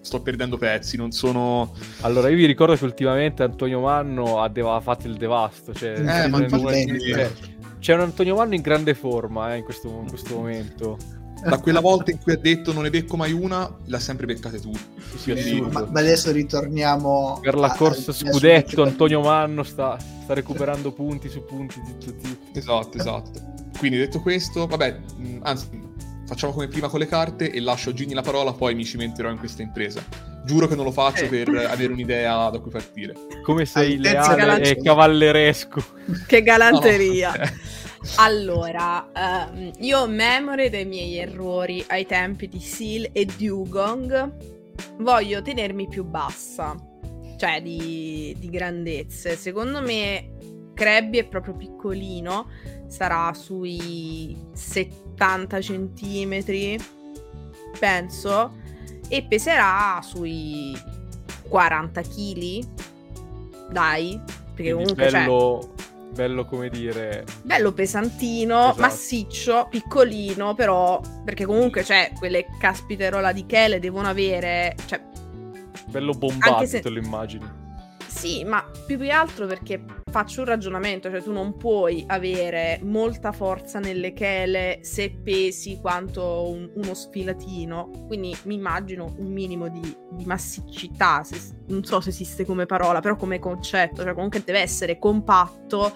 [0.00, 1.74] sto perdendo pezzi, non sono...
[2.02, 5.98] Allora, io vi ricordo che ultimamente Antonio Manno aveva fatto il devasto, cioè...
[5.98, 7.32] Eh, ma infatti, cioè,
[7.80, 10.96] c'è un Antonio Manno in grande forma eh, in, questo, in questo momento.
[11.42, 14.60] Da quella volta in cui ha detto non ne becco mai una, l'ha sempre beccate
[14.60, 14.78] tutte.
[15.16, 15.60] Sì, sì, Quindi-.
[15.72, 20.92] Ma, ma adesso ritorniamo Per la a- corsa a- scudetto Antonio Manno sta, sta recuperando
[20.92, 22.58] punti su punti, zitto zitto.
[22.58, 23.30] Esatto, esatto.
[23.78, 25.00] Quindi detto questo, vabbè,
[25.42, 25.68] anzi,
[26.26, 29.30] facciamo come prima con le carte e lascio a Ginny la parola, poi mi cimenterò
[29.30, 30.02] in questa impresa.
[30.44, 31.28] Giuro che non lo faccio Eh.
[31.28, 33.14] per avere un'idea da cui partire.
[33.42, 35.82] Come sei leale e cavalleresco.
[36.26, 37.32] Che galanteria.
[37.36, 37.44] No.
[38.16, 44.36] Allora, ehm, io ho memoria dei miei errori ai tempi di Seal e Dugong.
[44.98, 46.74] Voglio tenermi più bassa,
[47.36, 49.36] cioè di, di grandezze.
[49.36, 50.30] Secondo me
[50.74, 52.48] Krabby è proprio piccolino,
[52.86, 56.78] sarà sui 70 centimetri,
[57.78, 58.56] penso,
[59.08, 60.74] e peserà sui
[61.48, 62.68] 40 kg.
[63.70, 64.18] Dai,
[64.54, 65.26] perché comunque cioè,
[66.12, 67.24] bello, come dire...
[67.42, 68.80] bello pesantino, Esatto.
[68.80, 75.00] massiccio, piccolino, però perché comunque cioè quelle caspiterola di chele devono avere, cioè
[75.86, 77.59] Bello bombato, se- te lo immagini.
[78.20, 83.32] Sì, ma più che altro perché faccio un ragionamento, cioè tu non puoi avere molta
[83.32, 89.80] forza nelle chele se pesi quanto un- uno sfilatino, quindi mi immagino un minimo di,
[90.10, 94.60] di massicità, se- non so se esiste come parola, però come concetto, cioè comunque deve
[94.60, 95.90] essere compatto,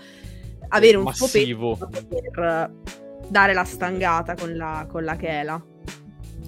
[0.68, 1.78] avere un suo peso
[2.08, 2.72] per
[3.28, 5.62] dare la stangata con la, con la chela.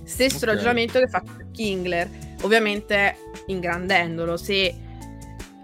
[0.04, 0.44] Stesso Ok.
[0.44, 2.08] ragionamento che faccio per Kingler,
[2.42, 3.16] ovviamente
[3.46, 4.36] ingrandendolo.
[4.38, 4.74] Se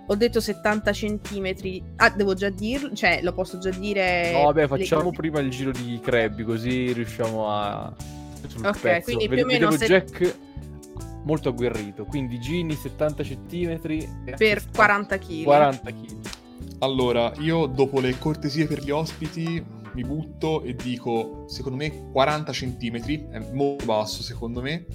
[0.07, 4.33] ho detto 70 centimetri, ah, devo già dirlo, cioè lo posso già dire.
[4.33, 7.95] No, vabbè, le facciamo cose- prima il giro di Krabby, così riusciamo a...
[8.49, 9.05] sul Ok, pezzo.
[9.05, 10.37] quindi più o meno vedevo se- Jack
[11.25, 13.79] molto agguerrito, quindi Ginny 70 cm
[14.37, 15.43] per 40 kg.
[15.45, 16.19] 40 kg.
[16.81, 22.53] Allora, io dopo le cortesie per gli ospiti mi butto e dico, secondo me 40
[22.53, 24.87] cm, è molto basso secondo me,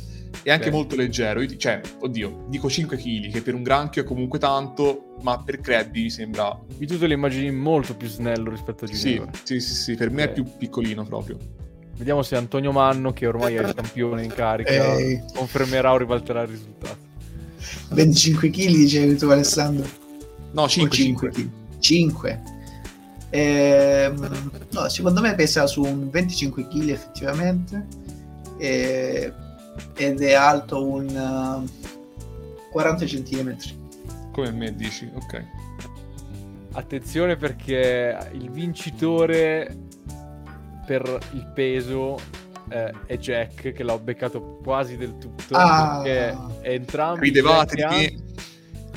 [0.43, 0.73] e anche Ok.
[0.73, 1.41] molto leggero.
[1.41, 5.59] Io, cioè, oddio, dico 5 kg, che per un granchio è comunque tanto, ma per
[5.59, 6.59] Krabby mi sembra...
[6.75, 9.31] Di tu te lo immagini molto più snello rispetto a Sì, Ginevra.
[9.43, 10.29] sì, sì, sì, per me Ok.
[10.29, 11.37] è più piccolino proprio.
[11.97, 15.23] Vediamo se Antonio Manno, che ormai è il campione in carica, Ehi.
[15.33, 16.97] confermerà o ribalterà il risultato.
[17.89, 19.87] 25 kg dicevi tu Alessandro?
[20.51, 21.31] No, 5, 5 5.
[21.31, 21.79] kg.
[21.79, 22.41] 5.
[23.29, 27.85] Ehm, no, secondo me pesa su un 25 kg effettivamente
[28.57, 29.33] e-
[29.95, 33.57] ed è alto un uh, 40 cm.
[34.31, 35.43] Come me dici, ok.
[36.73, 39.75] Attenzione perché il vincitore
[40.85, 42.19] per il peso
[42.69, 45.55] eh, è Jack, che l'ho beccato quasi del tutto.
[45.55, 46.01] Ah.
[46.03, 48.15] Perché entrambi Ridevate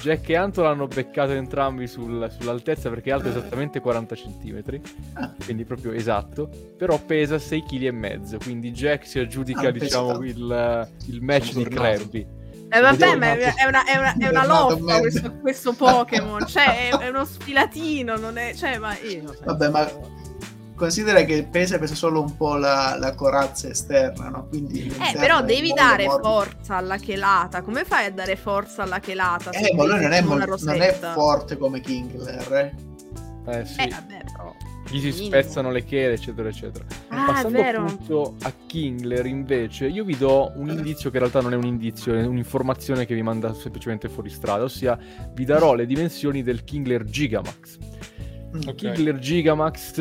[0.00, 4.80] Jack e, Anto l'hanno beccato entrambi sul- sull'altezza perché è alto esattamente 40 cm,
[5.14, 6.48] Ah, quindi proprio esatto.
[6.76, 11.52] Però pesa 6 kg e mezzo, quindi Jack si aggiudica Ah, diciamo il, il match
[11.52, 11.74] Sono di.
[11.74, 12.26] Krabby.
[12.72, 16.96] Eh vabbè, ma è, una, è una- è una lotta questo, questo Pokémon, cioè è,
[16.98, 18.54] è uno sfilatino, non è...
[18.54, 19.34] Cioè, ma io...
[19.44, 19.90] Vabbè, ma
[20.80, 24.46] considera che pesa, pesa solo un po' la, la corazza esterna, no?
[24.48, 26.28] Quindi Eh, però devi dare morbido.
[26.28, 27.60] forza alla chelata.
[27.60, 29.50] Come fai a dare forza alla chelata?
[29.50, 32.74] Eh, ma lui non è, mol- non è forte come Kingler, eh?
[33.52, 33.80] Eh sì.
[33.80, 34.54] Eh, vabbè, però.
[34.90, 36.84] gli si spezzano le chele, eccetera, eccetera.
[37.08, 37.82] Ah, Passando vero.
[37.84, 41.66] appunto a Kingler, invece, io vi do un indizio che in realtà non è un
[41.66, 44.98] indizio, è un'informazione che vi manda semplicemente fuori strada, ossia
[45.34, 47.76] vi darò le dimensioni del Kingler Gigamax.
[48.56, 48.60] Mm.
[48.68, 48.74] Ok.
[48.74, 50.00] Kingler Gigamax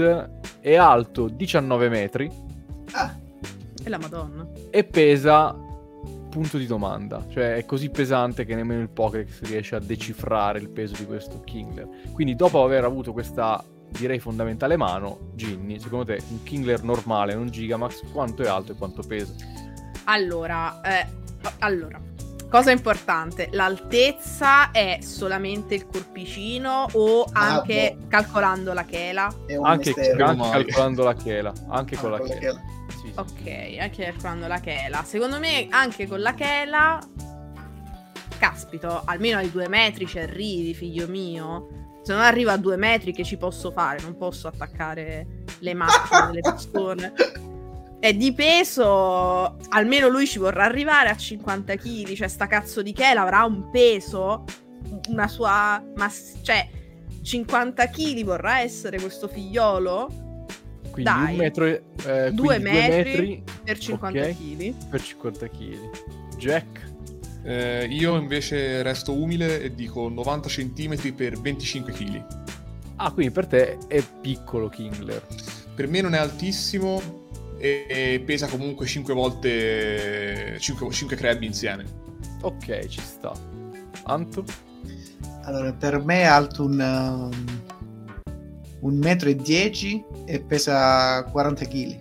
[0.59, 2.29] è alto 19 metri
[2.93, 3.15] Ah,
[3.83, 4.47] E la madonna.
[4.71, 5.55] e pesa
[6.29, 10.69] punto di domanda, cioè è così pesante che nemmeno il Pokédex riesce a decifrare il
[10.69, 11.87] peso di questo Kingler.
[12.13, 17.49] Quindi dopo aver avuto questa direi fondamentale mano, Ginny, secondo te un Kingler normale, non
[17.49, 19.33] Gigamax, quanto è alto e quanto pesa?
[20.05, 21.05] Allora, eh,
[21.59, 21.99] allora,
[22.49, 28.07] cosa importante, l'altezza è solamente il corpicino o Ah, anche boh.
[28.07, 29.33] calcolando la chela?
[29.45, 30.25] è un Anche, mistero.
[30.25, 32.51] anche calcolando la chela, anche Ah, con la con la chela.
[32.51, 32.61] chela.
[32.89, 33.13] Sì, sì.
[33.15, 35.03] Ok, anche calcolando la chela.
[35.03, 36.99] Secondo me anche con la chela,
[38.37, 41.67] caspito, almeno ai due metri ci arrivi, figlio mio.
[42.01, 43.99] Se non arrivo a due metri che ci posso fare?
[44.01, 47.13] Non posso attaccare le macchine delle persone.
[48.01, 52.13] E di peso, almeno lui ci vorrà arrivare a 50 kg.
[52.13, 54.45] Cioè, sta cazzo di Chela avrà un peso,
[55.09, 55.83] una sua.
[55.97, 56.09] Ma
[56.41, 56.67] cioè,
[57.21, 60.07] 50 kg vorrà essere questo figliolo
[60.91, 61.31] Quindi Dai.
[61.31, 63.43] un metro e, eh, Due quindi metri.
[63.65, 64.35] per 50 Ok.
[64.37, 64.73] kg.
[64.89, 65.77] per 50 kg.
[66.37, 66.87] Jack,
[67.43, 72.25] Eh, io invece resto umile e dico 90 cm per 25 kg.
[72.97, 75.25] ah, quindi per te è piccolo Kingler.
[75.75, 77.18] Per me non è altissimo
[77.59, 81.85] e, e pesa comunque 5 volte 5, 5 crabby insieme.
[82.41, 83.33] Ok, ci sta.
[84.03, 84.43] Anto?
[85.43, 87.31] Allora, per me è alto un, um,
[88.81, 91.99] un metro e 10 e pesa 40 kg.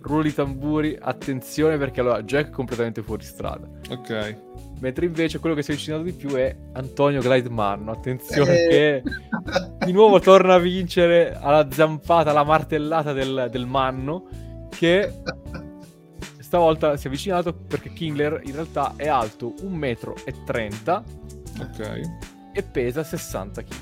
[0.00, 3.68] Rullo di tamburi, attenzione perché allora Jack è completamente fuori strada.
[3.90, 4.46] Ok.
[4.80, 7.90] Mentre invece quello che si è avvicinato di più è Antonio Glidemanno.
[7.92, 8.68] Attenzione Eh.
[8.68, 9.02] che
[9.84, 14.26] di nuovo torna a vincere alla zampata, alla martellata del, del Manno.
[14.70, 15.12] Che
[16.38, 22.00] stavolta si è avvicinato perché Kingler in realtà è alto 1,30 m Ok.
[22.52, 23.76] e pesa 60 kg.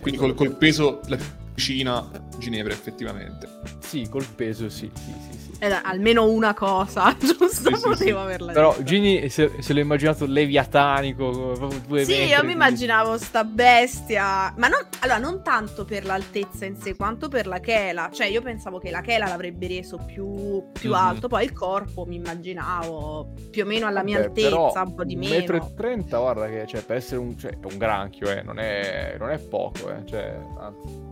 [0.00, 1.18] Quindi col, col peso la
[1.54, 3.46] vicina Ginevra effettivamente.
[3.80, 7.46] Sì, col peso sì, sì, sì, dai, almeno una cosa, giusto?
[7.48, 8.10] Sì, sì, Potevo sì.
[8.10, 8.82] averla Però detta.
[8.84, 14.54] Gini se, se l'ho immaginato leviatanico, proprio due Sì, metri io mi immaginavo sta bestia,
[14.56, 18.40] ma non, allora, non tanto per l'altezza in sé quanto per la chela, cioè io
[18.40, 20.96] pensavo che la chela l'avrebbe reso più, più Mhm.
[20.96, 24.94] alto, poi il corpo mi immaginavo più o meno alla mia Vabbè, però altezza, un
[24.94, 25.34] po' di meno.
[25.34, 29.16] metro e 30, guarda che cioè, per essere un, cioè, un granchio, eh, non, è,
[29.18, 31.06] non è poco, eh, cioè, anzi.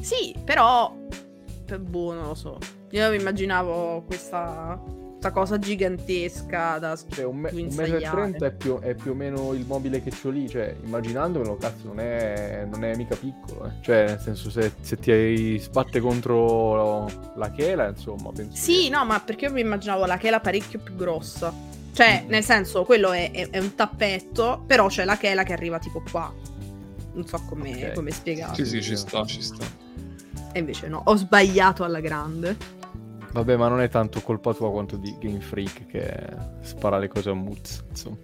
[0.00, 0.92] Sì, però,
[1.64, 2.58] per- boh, non lo so,
[2.98, 8.10] io mi immaginavo questa, questa cosa gigantesca da Cioè, un, me- un metro e.
[8.10, 11.86] 30 è più, è più o meno il mobile che ho lì, cioè, immaginandomelo, cazzo,
[11.88, 13.70] non è, non è mica piccolo, eh.
[13.80, 19.04] Cioè, nel senso, se, se ti sbatte contro la chela, insomma, penso Sì, che- no,
[19.04, 21.52] ma perché io mi immaginavo la chela parecchio più grossa.
[21.92, 25.78] Cioè, nel senso, quello è, è- è un tappetto, però c'è la chela che arriva
[25.78, 26.32] tipo qua.
[27.12, 27.92] Non so come, Ok.
[27.94, 28.54] come spiegarlo.
[28.54, 29.64] Sì, sì, ci sta, ci sta.
[30.52, 32.56] E invece no, ho sbagliato alla grande.
[33.34, 36.24] Vabbè, ma non è tanto colpa tua quanto di Game Freak che
[36.60, 38.16] spara le cose a Muz, insomma.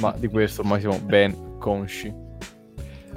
[0.00, 2.12] Ma di questo ormai siamo ben consci.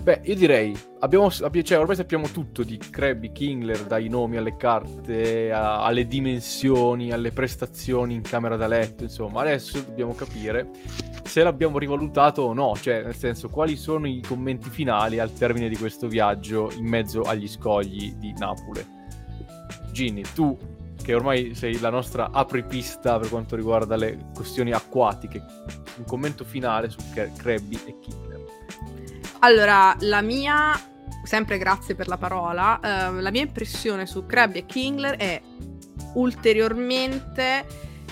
[0.04, 5.52] Beh, io direi, abbiamo, cioè, ormai sappiamo tutto di Krabby Kingler, dai nomi alle carte,
[5.52, 10.70] a, alle dimensioni, alle prestazioni in camera da letto, insomma, adesso dobbiamo capire
[11.24, 15.70] se l'abbiamo rivalutato o no, cioè nel senso quali sono i commenti finali al termine
[15.70, 18.86] di questo viaggio in mezzo agli scogli di Napoli.
[19.92, 20.58] Ginny, tu
[21.04, 25.44] che ormai sei la nostra apripista per quanto riguarda le questioni acquatiche,
[25.98, 28.42] un commento finale su Krabby e Kingler.
[29.40, 30.72] Allora, la mia,
[31.24, 35.42] sempre grazie per la parola, uh, la mia impressione su Krabby e Kingler è
[36.14, 37.66] ulteriormente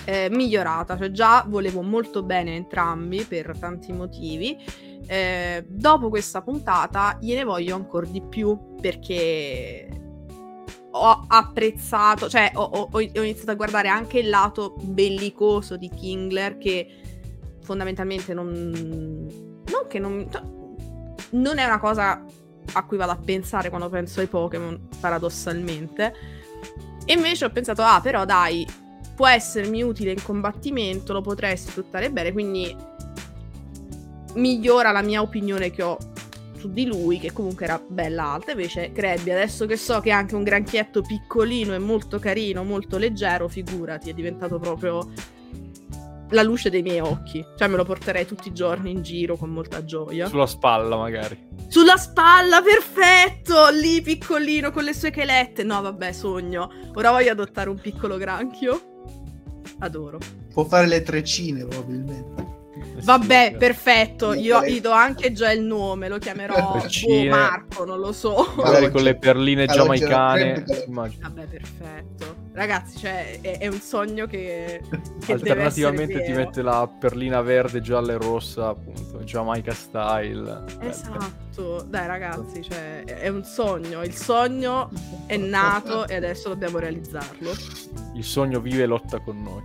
[0.04, 4.58] eh, migliorata, cioè già volevo molto bene entrambi per tanti motivi.
[5.06, 9.88] Eh, dopo questa puntata gliene voglio ancora di più perché
[10.92, 16.58] ho apprezzato, cioè ho, ho, ho, iniziato a guardare anche il lato bellicoso di Kingler
[16.58, 17.00] che
[17.62, 19.50] fondamentalmente non...
[19.64, 20.28] Non che non
[21.32, 22.24] non è una cosa
[22.74, 26.14] a cui vado a pensare quando penso ai Pokémon, paradossalmente.
[27.04, 28.66] E invece ho pensato, ah, però dai,
[29.14, 32.74] può essermi utile in combattimento, lo potrei sfruttare bene, quindi
[34.34, 35.98] migliora la mia opinione che ho
[36.62, 38.52] su di lui, che comunque era bella alta.
[38.52, 42.98] Invece Krabby, adesso che so che è anche un granchietto piccolino e molto carino, molto
[42.98, 45.10] leggero, figurati, è diventato proprio
[46.30, 47.44] la luce dei miei occhi.
[47.56, 50.28] Cioè me lo porterei tutti i giorni in giro con molta gioia.
[50.28, 51.50] Sulla spalla magari.
[51.66, 53.68] Sulla spalla, perfetto!
[53.70, 55.64] Lì piccolino con le sue chelette.
[55.64, 56.70] No, vabbè, sogno.
[56.94, 58.80] Ora voglio adottare un piccolo granchio.
[59.80, 60.18] Adoro.
[60.52, 62.60] Può fare le treccine probabilmente.
[63.02, 64.32] Vabbè, perfetto.
[64.32, 68.52] Io gli do anche già il nome, lo chiamerò boh, Marco, non lo so.
[68.56, 70.64] Magari con le perline giamaicane.
[70.88, 72.36] Vabbè, perfetto.
[72.52, 74.82] Ragazzi, cioè, è, è un sogno che,
[75.24, 80.64] che Alternativamente ti mette la perlina verde, gialla e rossa, appunto, Jamaica style.
[80.80, 81.84] Esatto.
[81.88, 84.02] Dai, ragazzi, cioè, è un sogno.
[84.02, 84.90] Il sogno
[85.26, 87.50] è nato e adesso dobbiamo realizzarlo.
[88.14, 89.62] Il sogno vive e lotta con noi.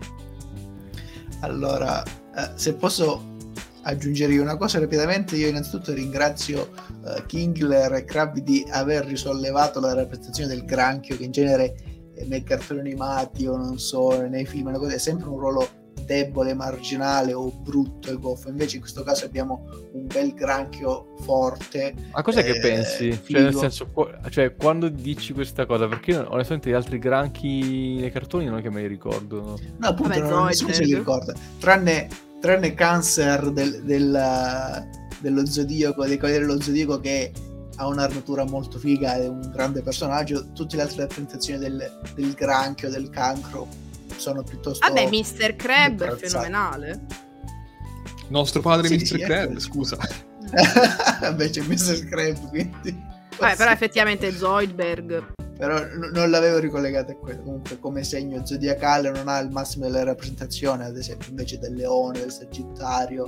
[1.42, 2.02] Allora,
[2.38, 3.36] eh, se posso
[3.82, 6.70] aggiungere una cosa rapidamente, io innanzitutto ringrazio
[7.04, 11.76] uh, Kingler e Krabby di aver risollevato la rappresentazione del granchio che in genere
[12.16, 15.68] eh, nei cartoni animati o non so, nei film è sempre un ruolo
[16.06, 18.50] debole, marginale o brutto e goffo.
[18.50, 21.94] Invece in questo caso abbiamo un bel granchio forte.
[22.12, 23.20] Ma cos'è eh, che pensi?
[23.26, 23.90] Cioè, nel senso,
[24.30, 28.62] cioè, quando dici questa cosa, perché io, onestamente gli altri granchi nei cartoni non è
[28.62, 29.60] che me li ricordo.
[29.78, 31.34] No, appunto, Vabbè, non, nessuno se li ricorda.
[31.60, 32.08] Tranne,
[32.48, 34.88] tranne Cancer del, del,
[35.20, 37.34] dello Zodiaco, dei Cavalieri dello Zodiaco che
[37.76, 40.54] ha un'armatura molto figa, è un grande personaggio.
[40.54, 43.68] Tutte le altre rappresentazioni del, del granchio, del cancro
[44.16, 44.88] sono piuttosto...
[44.88, 45.56] Vabbè, Mr.
[45.58, 47.06] Crab è fenomenale.
[48.30, 49.06] Nostro padre sì, Mr.
[49.06, 49.60] Sì, Crab, ecco.
[49.60, 49.98] scusa.
[51.20, 52.08] Vabbè, c'è Mr.
[52.08, 53.04] Crab, quindi...
[53.38, 55.36] Vabbè, però effettivamente Zoidberg...
[55.58, 55.80] Però
[56.14, 57.42] non l'avevo ricollegato a quello.
[57.42, 62.20] Comunque, come segno zodiacale non ha il massimo della rappresentazione, ad esempio, invece del leone,
[62.20, 63.26] del sagittario.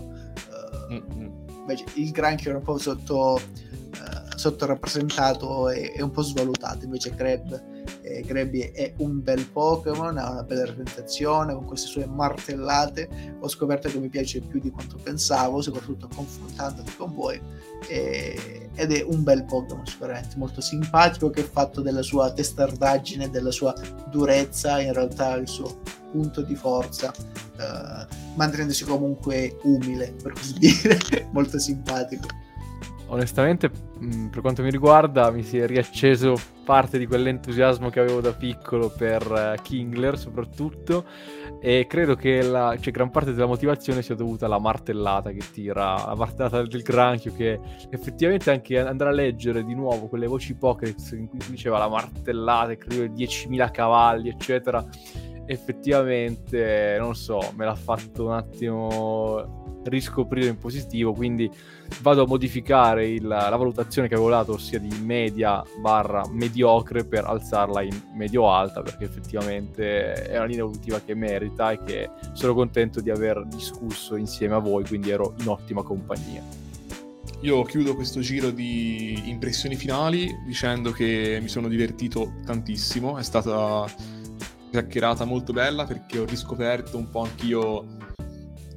[0.88, 1.48] Uh.
[1.70, 3.40] Invece il granchio è un po' sotto,
[3.92, 6.86] uh, sottorappresentato e, e un po' svalutato.
[6.86, 7.62] Invece Crab
[8.02, 13.38] eh, è un bel Pokémon, ha una bella rappresentazione con queste sue martellate.
[13.40, 17.40] Ho scoperto che mi piace più di quanto pensavo, soprattutto confrontandoti con voi.
[17.88, 21.30] Eh, ed è un bel Pokémon, sicuramente molto simpatico.
[21.30, 23.76] Che è fatto della sua testardaggine, della sua
[24.10, 31.28] durezza, in realtà il suo punto di forza, eh, mantenendosi comunque umile, per così dire,
[31.32, 32.48] molto simpatico
[33.10, 38.22] onestamente, mm, per quanto mi riguarda, mi si è riacceso parte di quell'entusiasmo che avevo
[38.22, 41.06] da piccolo per uh, Kingler, soprattutto.
[41.62, 46.06] E credo che la, cioè, gran parte della motivazione sia dovuta alla martellata che tira,
[46.06, 47.60] la martellata del granchio, che
[47.90, 52.76] effettivamente anche andare a leggere di nuovo quelle voci Pokédex in cui diceva la martellata,
[52.76, 54.86] credo 10.000 cavalli, eccetera.
[55.52, 61.50] Effettivamente, non so, me l'ha fatto un attimo riscoprire in positivo, quindi
[62.02, 67.26] vado a modificare il, la valutazione che avevo dato, ossia di media barra mediocre, per
[67.26, 73.02] alzarla in medio-alta, perché effettivamente è una linea evolutiva che merita e che sono contento
[73.02, 76.44] di aver discusso insieme a voi, quindi ero in ottima compagnia.
[77.42, 83.88] Io chiudo questo giro di impressioni finali dicendo che mi sono divertito tantissimo, è stata
[84.70, 87.98] chiacchierata molto bella perché ho riscoperto un po' anch'io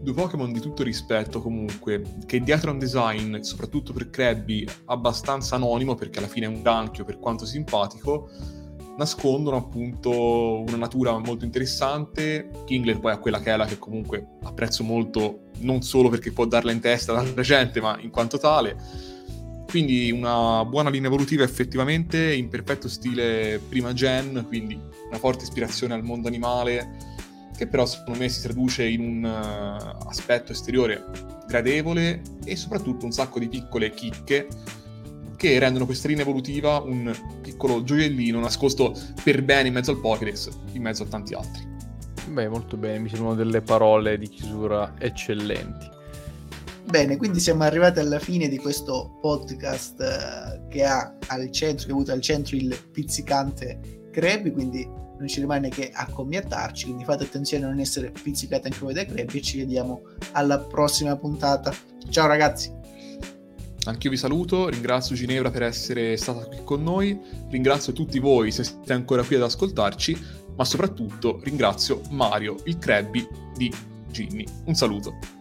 [0.02, 5.54] due Pokémon di tutto rispetto comunque, che dietro a un design, soprattutto per Krabby, abbastanza
[5.54, 8.28] anonimo, perché alla fine è un granchio per quanto simpatico,
[8.96, 12.48] nascondono appunto una natura molto interessante.
[12.64, 16.46] Kingler poi ha quella che è la che comunque apprezzo molto, non solo perché può
[16.46, 18.76] darla in testa alla gente, ma in quanto tale.
[19.72, 24.78] Quindi una buona linea evolutiva effettivamente in perfetto stile prima gen, quindi
[25.08, 26.94] una forte ispirazione al mondo animale,
[27.56, 31.02] che però secondo me si traduce in un uh, aspetto esteriore
[31.46, 34.46] gradevole e soprattutto un sacco di piccole chicche
[35.38, 38.94] che rendono questa linea evolutiva un piccolo gioiellino nascosto
[39.24, 41.66] per bene in mezzo al Pokédex, in mezzo a tanti altri.
[42.28, 45.91] Beh, molto bene, mi sembrano delle parole di chiusura eccellenti.
[46.92, 51.90] Bene, quindi siamo arrivati alla fine di questo podcast uh, che ha al centro, che
[51.90, 57.24] ha avuto al centro il pizzicante Crepi, quindi non ci rimane che accomiatarci, quindi fate
[57.24, 60.02] attenzione a non essere pizzicati anche voi dai Crepi e ci vediamo
[60.32, 61.74] alla prossima puntata.
[62.10, 62.70] Ciao ragazzi!
[63.84, 68.64] Anch'io vi saluto, ringrazio Ginevra per essere stata qui con noi, ringrazio tutti voi se
[68.64, 70.24] siete ancora qui ad ascoltarci,
[70.56, 73.72] ma soprattutto ringrazio Mario, il Krabby di
[74.10, 74.44] Ginny.
[74.66, 75.40] Un saluto.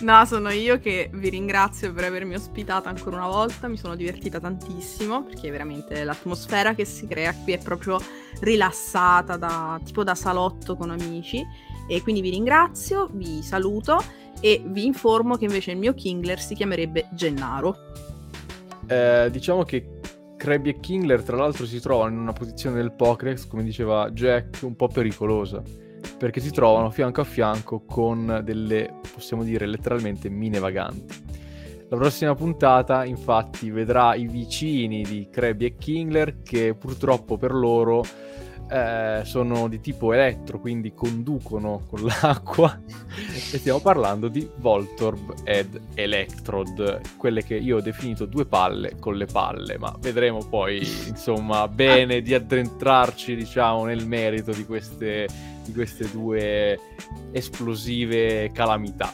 [0.00, 4.40] No, sono io che vi ringrazio per avermi ospitata ancora una volta, mi sono divertita
[4.40, 8.00] tantissimo perché veramente l'atmosfera che si crea qui è proprio
[8.40, 11.44] rilassata, da, tipo da salotto con amici
[11.86, 14.02] e quindi vi ringrazio, vi saluto
[14.40, 17.76] e vi informo che invece il mio Kingler si chiamerebbe Gennaro.
[18.86, 19.98] Eh, diciamo che
[20.38, 24.62] Krabby e Kingler tra l'altro si trovano in una posizione del Pokédex, come diceva Jack,
[24.62, 25.62] un po' pericolosa,
[26.20, 31.14] perché si trovano fianco a fianco con delle, possiamo dire, letteralmente mine vaganti.
[31.88, 38.04] La prossima puntata infatti vedrà i vicini di Krabby e Kingler che purtroppo per loro
[38.70, 42.80] eh, sono di tipo elettro, quindi conducono con l'acqua
[43.52, 49.16] e stiamo parlando di Voltorb ed Electrod, quelle che io ho definito due palle con
[49.16, 50.78] le palle, ma vedremo poi
[51.08, 55.26] insomma bene di addentrarci diciamo nel merito di queste,
[55.64, 56.78] di queste due
[57.32, 59.12] esplosive calamità.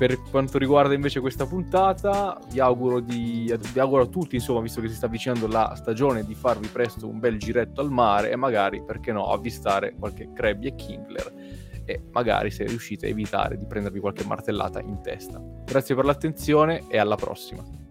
[0.00, 4.80] Per quanto riguarda invece questa puntata, vi auguro, di, vi auguro a tutti, insomma, visto
[4.80, 8.36] che si sta avvicinando la stagione, di farvi presto un bel giretto al mare e
[8.36, 11.34] magari, perché no, avvistare qualche Krabby e Kingler
[11.84, 15.38] e magari se riuscite a evitare di prendervi qualche martellata in testa.
[15.66, 17.89] Grazie per l'attenzione e alla prossima.